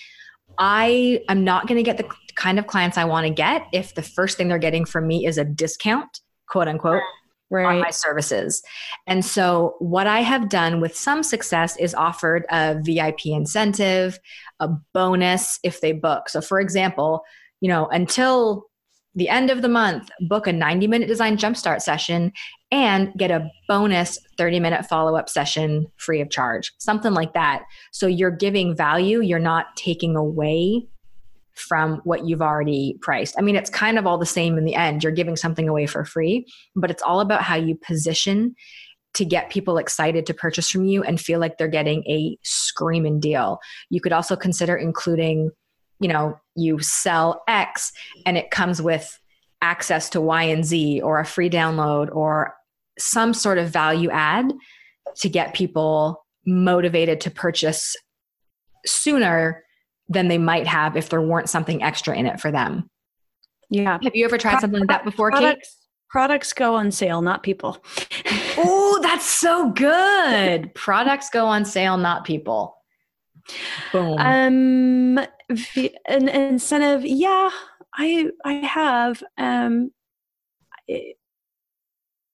[0.59, 3.94] I am not going to get the kind of clients I want to get if
[3.94, 7.03] the first thing they're getting from me is a discount, quote unquote,
[7.50, 7.66] right.
[7.66, 8.62] on my services.
[9.06, 14.18] And so, what I have done with some success is offered a VIP incentive,
[14.61, 16.28] a bonus if they book.
[16.28, 17.22] So, for example,
[17.61, 18.66] you know, until
[19.14, 22.32] the end of the month, book a 90 minute design jumpstart session
[22.70, 27.62] and get a bonus 30 minute follow up session free of charge, something like that.
[27.92, 30.87] So you're giving value, you're not taking away
[31.57, 33.35] from what you've already priced.
[33.38, 35.03] I mean, it's kind of all the same in the end.
[35.03, 38.55] You're giving something away for free, but it's all about how you position
[39.14, 43.19] to get people excited to purchase from you and feel like they're getting a screaming
[43.19, 43.59] deal.
[43.88, 45.51] You could also consider including,
[46.01, 47.92] you know, you sell X
[48.27, 49.19] and it comes with
[49.62, 52.55] access to Y and Z or a free download or
[52.99, 54.53] some sort of value add
[55.16, 57.97] to get people motivated to purchase
[58.85, 59.64] sooner
[60.09, 62.88] than they might have if there weren't something extra in it for them.
[63.71, 63.99] Yeah.
[64.03, 65.87] Have you ever tried Pro- something like that before, products, Kate?
[66.09, 67.85] Products go on sale, not people.
[68.57, 70.73] oh, that's so good.
[70.75, 72.77] products go on sale, not people.
[73.92, 74.19] Boom.
[74.19, 75.19] Um,
[76.07, 77.05] an incentive.
[77.05, 77.51] Yeah,
[77.95, 79.23] I I have.
[79.38, 79.92] Um,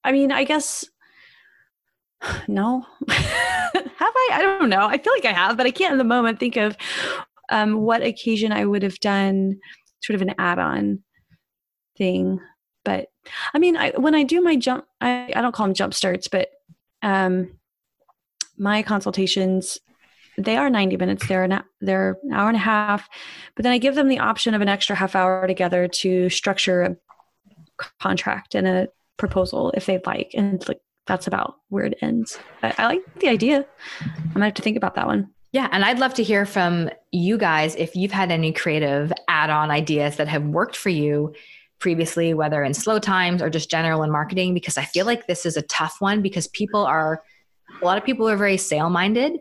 [0.05, 0.85] I mean, I guess
[2.49, 2.87] no.
[3.09, 4.29] have I?
[4.33, 4.87] I don't know.
[4.87, 6.77] I feel like I have, but I can't in the moment think of
[7.49, 9.59] um, what occasion I would have done
[10.03, 11.03] sort of an add-on
[11.97, 12.41] thing.
[12.85, 13.09] But
[13.55, 16.29] I mean, I, when I do my jump, I, I don't call them jump starts,
[16.29, 16.49] but
[17.03, 17.59] um,
[18.59, 19.79] my consultations,
[20.37, 21.27] they are 90 minutes.
[21.27, 23.09] They're an, they're an hour and a half,
[23.55, 26.83] but then I give them the option of an extra half hour together to structure
[26.83, 26.97] a
[28.01, 30.33] contract and a proposal if they'd like.
[30.35, 32.39] And like, that's about where it ends.
[32.63, 33.67] I, I like the idea.
[34.35, 35.31] I might have to think about that one.
[35.53, 39.51] Yeah, and I'd love to hear from you guys if you've had any creative add
[39.51, 41.35] on ideas that have worked for you
[41.79, 45.45] previously, whether in slow times or just general in marketing, because I feel like this
[45.45, 47.23] is a tough one because people are,
[47.83, 49.41] a lot of people are very sale minded.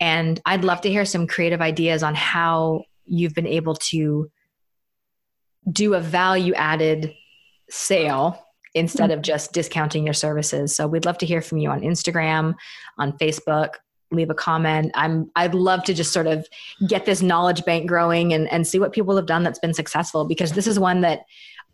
[0.00, 4.30] And I'd love to hear some creative ideas on how you've been able to
[5.70, 7.14] do a value added
[7.70, 8.44] sale
[8.74, 10.74] instead of just discounting your services.
[10.74, 12.54] So we'd love to hear from you on Instagram,
[12.98, 13.74] on Facebook,
[14.12, 14.90] leave a comment.
[14.94, 16.46] I'm I'd love to just sort of
[16.86, 20.24] get this knowledge bank growing and, and see what people have done that's been successful
[20.24, 21.20] because this is one that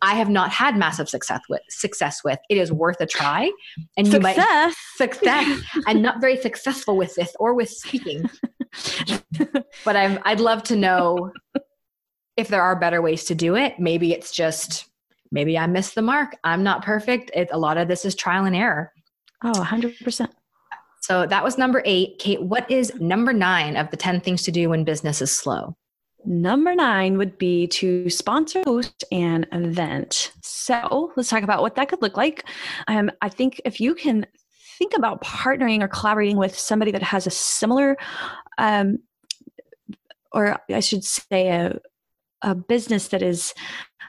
[0.01, 2.39] I have not had massive success with success with.
[2.49, 3.51] It is worth a try.
[3.97, 4.37] And you success.
[4.37, 5.61] might success.
[5.87, 8.29] I'm not very successful with this or with speaking.
[9.85, 11.31] but I'm I'd love to know
[12.37, 13.79] if there are better ways to do it.
[13.79, 14.87] Maybe it's just
[15.31, 16.37] maybe I missed the mark.
[16.43, 17.31] I'm not perfect.
[17.33, 18.93] It, a lot of this is trial and error.
[19.43, 20.29] Oh, 100%.
[21.01, 22.19] So that was number eight.
[22.19, 25.75] Kate, what is number nine of the 10 things to do when business is slow?
[26.25, 30.33] Number nine would be to sponsor, host an event.
[30.43, 32.43] So let's talk about what that could look like.
[32.87, 34.25] Um, I think if you can
[34.77, 37.97] think about partnering or collaborating with somebody that has a similar,
[38.57, 38.99] um,
[40.33, 41.79] or I should say, a,
[42.41, 43.53] a business that is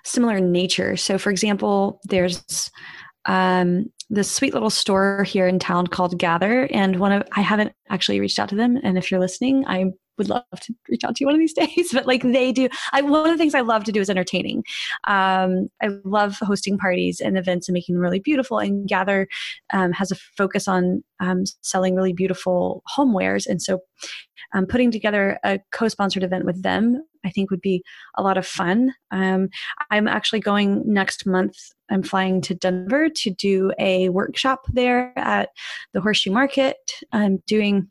[0.05, 0.97] similar in nature.
[0.97, 2.71] So, for example, there's
[3.27, 7.73] um, this sweet little store here in town called Gather, and one of I haven't
[7.89, 8.79] actually reached out to them.
[8.83, 9.87] And if you're listening, I
[10.21, 11.93] would love to reach out to you one of these days.
[11.93, 14.65] But like they do, I one of the things I love to do is entertaining.
[15.09, 18.59] Um, I love hosting parties and events and making them really beautiful.
[18.59, 19.27] And Gather
[19.73, 23.81] um, has a focus on um, selling really beautiful homewares, and so
[24.53, 27.83] um, putting together a co-sponsored event with them I think would be
[28.17, 28.95] a lot of fun.
[29.11, 29.49] Um,
[29.91, 31.57] I'm actually going next month.
[31.91, 35.51] I'm flying to Denver to do a workshop there at
[35.93, 36.77] the Horseshoe Market.
[37.13, 37.91] I'm doing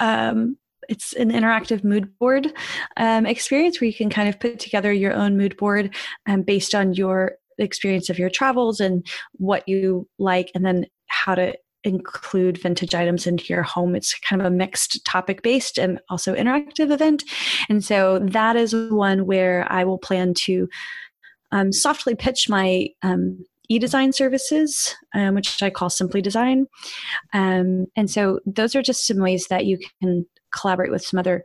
[0.00, 0.56] um,
[0.88, 2.52] it's an interactive mood board
[2.96, 5.94] um, experience where you can kind of put together your own mood board
[6.26, 11.34] um, based on your experience of your travels and what you like, and then how
[11.34, 11.54] to
[11.84, 13.94] include vintage items into your home.
[13.94, 17.22] It's kind of a mixed topic based and also interactive event.
[17.68, 20.68] And so that is one where I will plan to
[21.52, 26.66] um, softly pitch my um, e-design services, um, which I call Simply Design.
[27.32, 31.44] Um, and so those are just some ways that you can collaborate with some other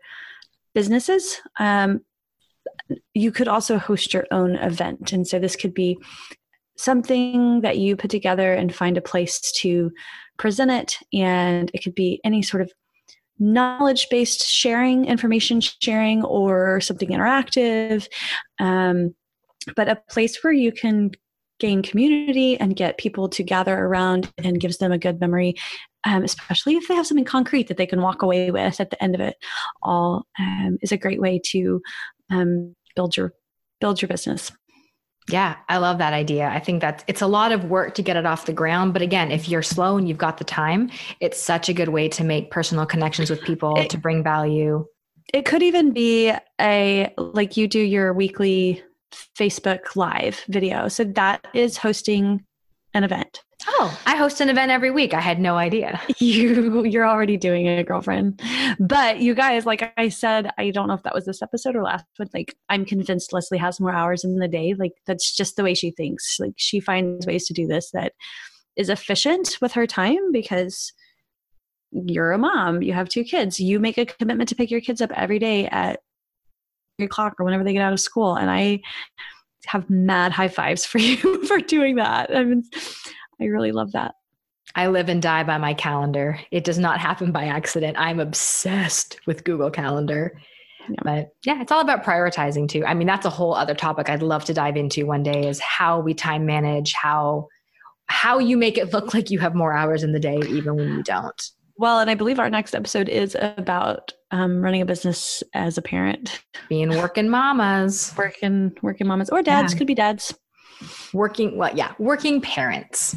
[0.73, 1.41] businesses.
[1.59, 2.01] Um,
[3.13, 5.11] you could also host your own event.
[5.11, 5.97] And so this could be
[6.77, 9.91] something that you put together and find a place to
[10.37, 10.97] present it.
[11.13, 12.71] And it could be any sort of
[13.39, 18.07] knowledge based sharing, information sharing, or something interactive.
[18.59, 19.15] Um,
[19.75, 21.11] but a place where you can
[21.61, 25.55] gain community and get people to gather around and gives them a good memory
[26.03, 29.01] um, especially if they have something concrete that they can walk away with at the
[29.01, 29.35] end of it
[29.83, 31.79] all um, is a great way to
[32.31, 33.33] um, build your
[33.79, 34.51] build your business
[35.29, 36.49] yeah, I love that idea.
[36.49, 38.91] I think that it's a lot of work to get it off the ground.
[38.91, 40.89] But again, if you're slow and you've got the time,
[41.19, 44.83] it's such a good way to make personal connections with people, it, to bring value.
[45.31, 48.83] It could even be a like you do your weekly
[49.37, 50.87] Facebook live video.
[50.87, 52.45] So that is hosting
[52.93, 53.43] an event.
[53.67, 55.13] Oh, I host an event every week.
[55.13, 56.01] I had no idea.
[56.19, 58.41] You you're already doing it, girlfriend.
[58.79, 61.83] But you guys, like I said, I don't know if that was this episode or
[61.83, 64.75] last, but like I'm convinced Leslie has more hours in the day.
[64.77, 66.39] Like that's just the way she thinks.
[66.39, 68.13] Like she finds ways to do this that
[68.75, 70.93] is efficient with her time because
[71.91, 73.59] you're a mom, you have two kids.
[73.59, 76.01] You make a commitment to pick your kids up every day at
[77.01, 78.35] three o'clock or whenever they get out of school.
[78.35, 78.81] And I
[79.65, 82.35] have mad high fives for you for doing that.
[82.35, 82.63] I mean
[83.41, 84.13] I really love that.
[84.75, 86.39] I live and die by my calendar.
[86.51, 87.97] It does not happen by accident.
[87.97, 90.39] I'm obsessed with Google Calendar.
[90.87, 90.95] Yeah.
[91.03, 92.85] But yeah, it's all about prioritizing too.
[92.85, 95.59] I mean, that's a whole other topic I'd love to dive into one day is
[95.59, 97.47] how we time manage, how
[98.05, 100.89] how you make it look like you have more hours in the day even when
[100.89, 101.51] you don't.
[101.81, 105.81] Well, and I believe our next episode is about um, running a business as a
[105.81, 109.79] parent, being working mamas, working working mamas or dads yeah.
[109.79, 110.31] could be dads,
[111.11, 113.15] working well, yeah, working parents.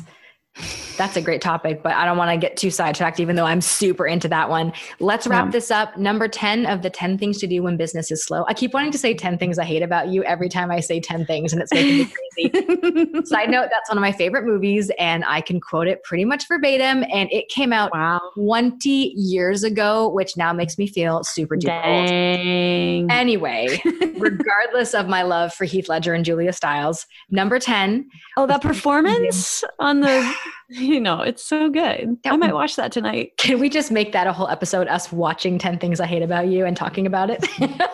[0.96, 3.61] That's a great topic, but I don't want to get too sidetracked, even though I'm
[3.61, 4.72] super into that one.
[5.00, 5.50] Let's wrap yeah.
[5.50, 5.96] this up.
[5.98, 8.44] Number 10 of the 10 things to do when business is slow.
[8.46, 11.00] I keep wanting to say 10 things I hate about you every time I say
[11.00, 13.24] 10 things, and it's making me crazy.
[13.24, 16.46] Side note, that's one of my favorite movies, and I can quote it pretty much
[16.46, 17.05] verbatim.
[17.12, 18.20] And it came out wow.
[18.36, 23.11] 20 years ago, which now makes me feel super duper old.
[23.11, 23.82] Anyway,
[24.16, 28.09] regardless of my love for Heath Ledger and Julia Stiles, number 10.
[28.36, 30.34] Oh, that performance on the
[30.68, 32.16] you know, it's so good.
[32.24, 33.32] I might watch that tonight.
[33.36, 36.49] Can we just make that a whole episode, us watching 10 things I hate about
[36.49, 37.47] you and talking about it?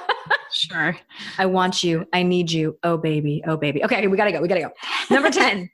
[0.52, 0.96] sure.
[1.38, 2.06] I want you.
[2.12, 2.78] I need you.
[2.82, 3.42] Oh, baby.
[3.46, 3.84] Oh, baby.
[3.84, 4.40] Okay, we gotta go.
[4.40, 4.70] We gotta go.
[5.10, 5.70] Number 10.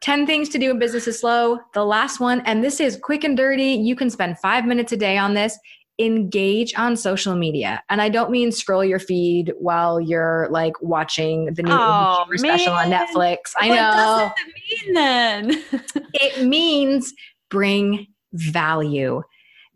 [0.00, 1.58] 10 things to do in business is slow.
[1.74, 3.72] The last one, and this is quick and dirty.
[3.72, 5.58] You can spend five minutes a day on this
[5.98, 7.82] engage on social media.
[7.88, 12.72] And I don't mean scroll your feed while you're like watching the new oh, special
[12.72, 13.52] on Netflix.
[13.60, 14.16] I what know.
[14.22, 15.64] What does it mean then?
[16.14, 17.12] it means
[17.50, 19.22] bring value,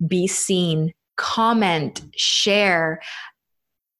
[0.06, 3.00] be seen, comment, share,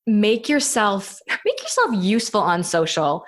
[0.07, 3.25] make yourself make yourself useful on social.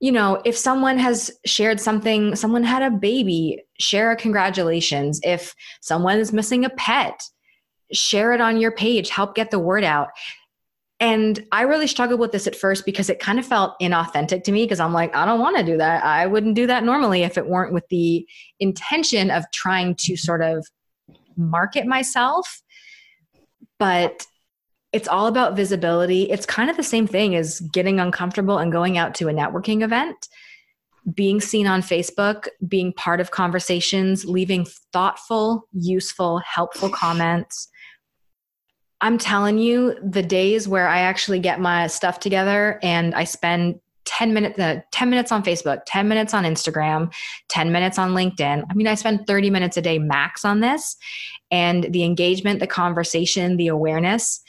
[0.00, 5.20] You know, if someone has shared something, someone had a baby, share a congratulations.
[5.24, 7.20] If someone is missing a pet,
[7.92, 10.08] share it on your page, help get the word out.
[11.00, 14.52] And I really struggled with this at first because it kind of felt inauthentic to
[14.52, 16.04] me because I'm like, I don't want to do that.
[16.04, 18.26] I wouldn't do that normally if it weren't with the
[18.58, 20.66] intention of trying to sort of
[21.36, 22.62] market myself.
[23.78, 24.26] But
[24.92, 26.30] it's all about visibility.
[26.30, 29.84] It's kind of the same thing as getting uncomfortable and going out to a networking
[29.84, 30.28] event,
[31.14, 37.68] being seen on Facebook, being part of conversations, leaving thoughtful, useful, helpful comments
[39.00, 43.80] I'm telling you, the days where I actually get my stuff together and I spend
[44.06, 47.12] 10 minutes uh, 10 minutes on Facebook, 10 minutes on Instagram,
[47.48, 48.64] 10 minutes on LinkedIn.
[48.68, 50.96] I mean, I spend 30 minutes a day max on this
[51.50, 54.40] and the engagement, the conversation, the awareness,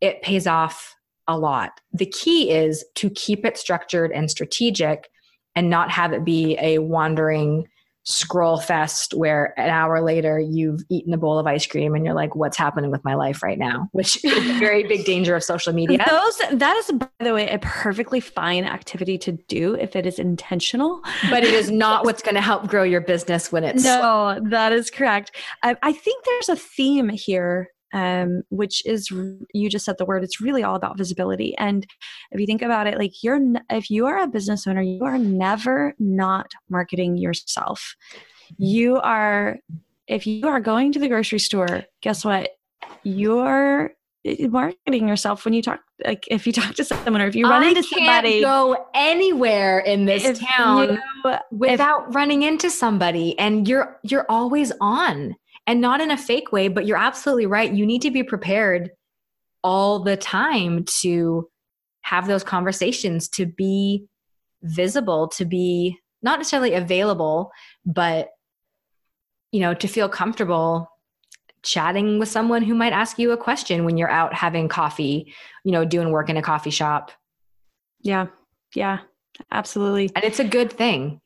[0.00, 0.94] it pays off
[1.26, 1.80] a lot.
[1.92, 5.10] The key is to keep it structured and strategic
[5.54, 7.66] and not have it be a wandering
[8.06, 12.14] scroll fest where an hour later you've eaten a bowl of ice cream and you're
[12.14, 13.88] like what's happening with my life right now?
[13.92, 15.98] Which is a very big danger of social media.
[16.08, 20.20] Those that is by the way a perfectly fine activity to do if it is
[20.20, 21.02] intentional.
[21.30, 24.72] But it is not what's going to help grow your business when it's no that
[24.72, 25.32] is correct.
[25.64, 30.24] I, I think there's a theme here um, which is you just said the word
[30.24, 31.56] it's really all about visibility.
[31.58, 31.86] And
[32.30, 35.18] if you think about it like you're if you are a business owner you are
[35.18, 37.96] never not marketing yourself.
[38.58, 39.58] You are
[40.06, 42.50] if you are going to the grocery store guess what?
[43.02, 43.92] You're
[44.24, 47.48] eh, marketing yourself when you talk like if you talk to someone or if you
[47.48, 48.40] run I into somebody.
[48.40, 54.72] go anywhere in this town you, without if, running into somebody and you're you're always
[54.80, 57.72] on and not in a fake way, but you're absolutely right.
[57.72, 58.90] You need to be prepared
[59.62, 61.48] all the time to
[62.02, 64.06] have those conversations, to be
[64.62, 67.50] visible, to be not necessarily available,
[67.84, 68.28] but
[69.52, 70.90] you know, to feel comfortable
[71.62, 75.72] chatting with someone who might ask you a question when you're out having coffee, you
[75.72, 77.10] know, doing work in a coffee shop.
[78.00, 78.26] Yeah.
[78.74, 79.00] Yeah.
[79.50, 80.10] Absolutely.
[80.14, 81.20] And it's a good thing.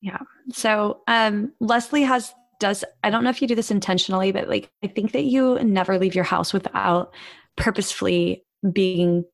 [0.00, 0.18] Yeah.
[0.52, 4.70] So, um Leslie has does i don't know if you do this intentionally but like
[4.82, 7.12] i think that you never leave your house without
[7.56, 9.24] purposefully being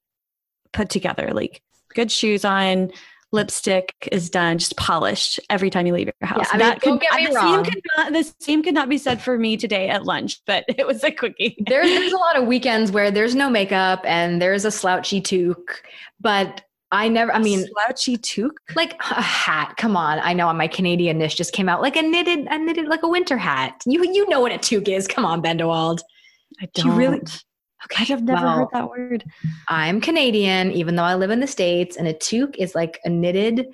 [0.73, 1.31] put together.
[1.33, 1.63] Like
[1.95, 2.91] good shoes on
[3.33, 6.47] lipstick is done just polished every time you leave your house.
[6.47, 7.65] Yeah, I mean, that don't could, get me the wrong.
[7.65, 10.65] Same could not, the same could not be said for me today at lunch but
[10.69, 14.43] it was a quickie there's, there's a lot of weekends where there's no makeup and
[14.43, 15.81] there's a slouchy toque
[16.19, 16.63] but
[16.93, 19.75] I never, I mean, slouchy toque, like a hat.
[19.77, 22.59] Come on, I know on my Canadian niche just came out, like a knitted, a
[22.59, 23.81] knitted, like a winter hat.
[23.87, 25.07] You you know what a toque is?
[25.07, 26.01] Come on, Bendewald.
[26.61, 26.87] I don't.
[26.87, 27.23] You really?
[27.85, 29.25] Okay, I've never well, heard that word.
[29.69, 33.09] I'm Canadian, even though I live in the states, and a toque is like a
[33.09, 33.67] knitted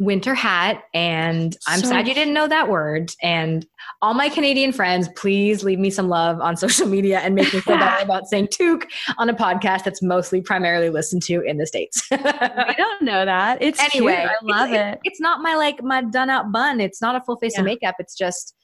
[0.00, 3.12] winter hat and i'm so, sad you didn't know that word.
[3.22, 3.66] And
[4.02, 7.60] all my canadian friends please leave me some love on social media and make me
[7.60, 8.86] feel better about saying toque
[9.18, 12.02] on a podcast that's mostly primarily listened to in the states.
[12.12, 13.62] I don't know that.
[13.62, 14.30] It's anyway cute.
[14.30, 15.00] i love it's, it.
[15.04, 16.80] it's not my like my done out bun.
[16.80, 17.60] It's not a full face yeah.
[17.60, 17.94] of makeup.
[17.98, 18.54] It's just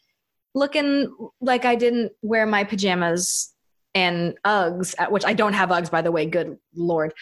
[0.54, 3.54] looking like i didn't wear my pajamas
[3.94, 7.12] and uggs uh, which i don't have uggs by the way good lord.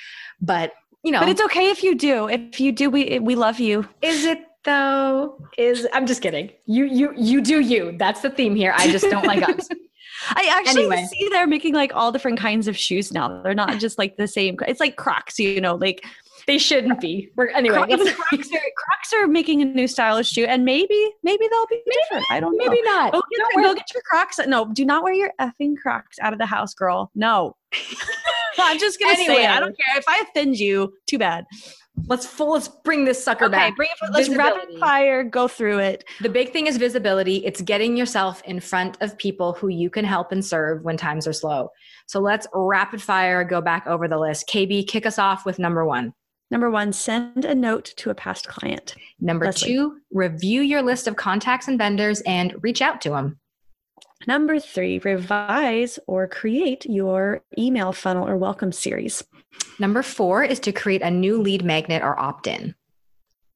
[0.40, 0.72] But
[1.03, 1.20] you know.
[1.20, 2.28] But it's okay if you do.
[2.28, 3.86] If you do, we we love you.
[4.03, 5.38] Is it though?
[5.57, 6.51] Is I'm just kidding.
[6.66, 7.96] You you you do you.
[7.99, 8.74] That's the theme here.
[8.76, 9.68] I just don't like us.
[10.30, 11.07] I actually anyway.
[11.11, 13.40] see they're making like all different kinds of shoes now.
[13.42, 14.57] They're not just like the same.
[14.66, 16.05] It's like Crocs, you know, like
[16.46, 17.30] they shouldn't be.
[17.36, 17.76] We're anyway.
[17.76, 21.80] Crocs, Crocs, are, Crocs, are, making a new stylish shoe, and maybe maybe they'll be
[21.86, 22.26] maybe, different.
[22.30, 22.64] I don't know.
[22.64, 23.12] Maybe not.
[23.12, 24.40] Go get, go get your Crocs.
[24.46, 27.11] No, do not wear your effing Crocs out of the house, girl.
[27.14, 27.55] No.
[28.62, 29.36] I'm just gonna anyway.
[29.36, 29.50] say it.
[29.50, 30.92] I don't care if I offend you.
[31.06, 31.46] Too bad.
[32.06, 32.52] Let's full.
[32.52, 33.76] Let's bring this sucker okay, back.
[33.76, 34.12] Bring it.
[34.12, 36.04] Let's rapid fire go through it.
[36.20, 37.44] The big thing is visibility.
[37.44, 41.26] It's getting yourself in front of people who you can help and serve when times
[41.26, 41.70] are slow.
[42.06, 44.48] So let's rapid fire go back over the list.
[44.48, 46.14] KB, kick us off with number one.
[46.50, 48.94] Number one, send a note to a past client.
[49.20, 49.68] Number Leslie.
[49.68, 53.38] two, review your list of contacts and vendors and reach out to them.
[54.27, 59.23] Number three, revise or create your email funnel or welcome series.
[59.79, 62.75] Number four is to create a new lead magnet or opt in.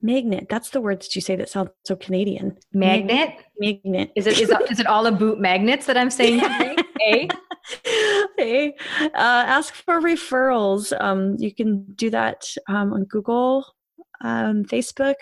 [0.01, 0.47] Magnet.
[0.49, 2.59] That's the word that you say that sounds so Canadian.
[2.73, 3.37] Magnet.
[3.59, 4.13] Magnet.
[4.17, 6.77] Is it is, is it all about magnets that I'm saying today?
[7.07, 7.29] A.
[8.37, 8.75] Hey.
[9.01, 10.93] Uh, ask for referrals.
[11.01, 13.65] Um, you can do that um, on Google,
[14.21, 15.15] um, Facebook,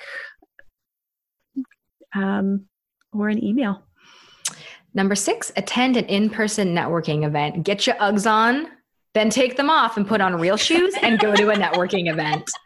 [2.14, 2.66] um,
[3.12, 3.82] or an email.
[4.94, 7.62] Number six, attend an in person networking event.
[7.64, 8.68] Get your Uggs on,
[9.14, 12.50] then take them off and put on real shoes and go to a networking event.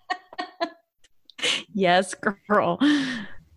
[1.74, 2.14] Yes,
[2.48, 2.78] girl.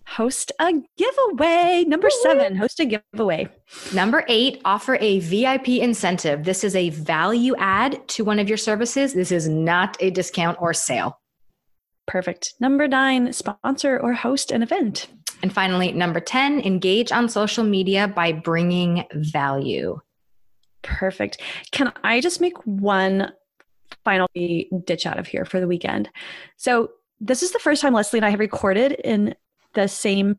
[0.05, 1.85] Host a giveaway.
[1.87, 3.49] Number seven, host a giveaway.
[3.93, 6.43] Number eight, offer a VIP incentive.
[6.43, 9.13] This is a value add to one of your services.
[9.13, 11.19] This is not a discount or sale.
[12.07, 12.53] Perfect.
[12.59, 15.07] Number nine, sponsor or host an event.
[15.41, 19.99] And finally, number 10, engage on social media by bringing value.
[20.81, 21.41] Perfect.
[21.71, 23.31] Can I just make one
[24.03, 24.27] final
[24.85, 26.09] ditch out of here for the weekend?
[26.55, 29.33] So, this is the first time Leslie and I have recorded in
[29.73, 30.37] the same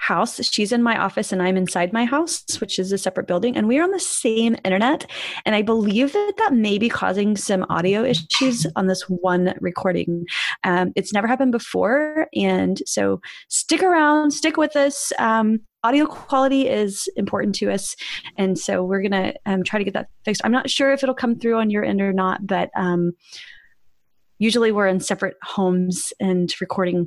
[0.00, 0.42] house.
[0.50, 3.68] She's in my office and I'm inside my house, which is a separate building, and
[3.68, 5.08] we are on the same internet.
[5.44, 10.24] And I believe that that may be causing some audio issues on this one recording.
[10.64, 12.28] Um, it's never happened before.
[12.34, 15.12] And so stick around, stick with us.
[15.18, 17.94] Um, audio quality is important to us.
[18.38, 20.40] And so we're going to um, try to get that fixed.
[20.44, 23.12] I'm not sure if it'll come through on your end or not, but um,
[24.38, 27.06] usually we're in separate homes and recording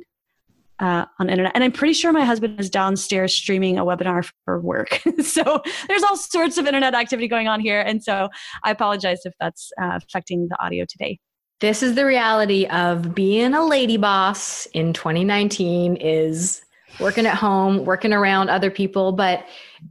[0.80, 1.52] uh, on internet.
[1.54, 5.00] And I'm pretty sure my husband is downstairs streaming a webinar for work.
[5.22, 7.80] so there's all sorts of internet activity going on here.
[7.80, 8.28] And so
[8.62, 11.18] I apologize if that's uh, affecting the audio today.
[11.60, 16.62] This is the reality of being a lady boss in 2019 is
[17.00, 19.46] working at home, working around other people, but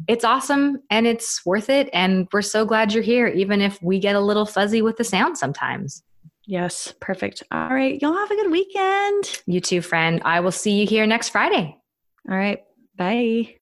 [0.07, 1.89] it's awesome and it's worth it.
[1.93, 5.03] And we're so glad you're here, even if we get a little fuzzy with the
[5.03, 6.03] sound sometimes.
[6.45, 7.43] Yes, perfect.
[7.51, 8.01] All right.
[8.01, 9.41] Y'all have a good weekend.
[9.45, 10.21] You too, friend.
[10.25, 11.77] I will see you here next Friday.
[12.29, 12.59] All right.
[12.97, 13.55] Bye.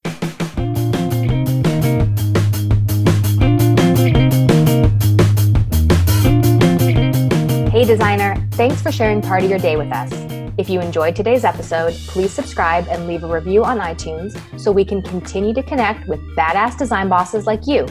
[7.71, 8.35] Hey, designer.
[8.51, 10.11] Thanks for sharing part of your day with us.
[10.57, 14.83] If you enjoyed today's episode, please subscribe and leave a review on iTunes so we
[14.83, 17.87] can continue to connect with badass design bosses like you.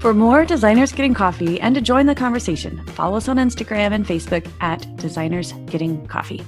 [0.00, 4.06] For more Designers Getting Coffee and to join the conversation, follow us on Instagram and
[4.06, 6.44] Facebook at Designers Getting Coffee.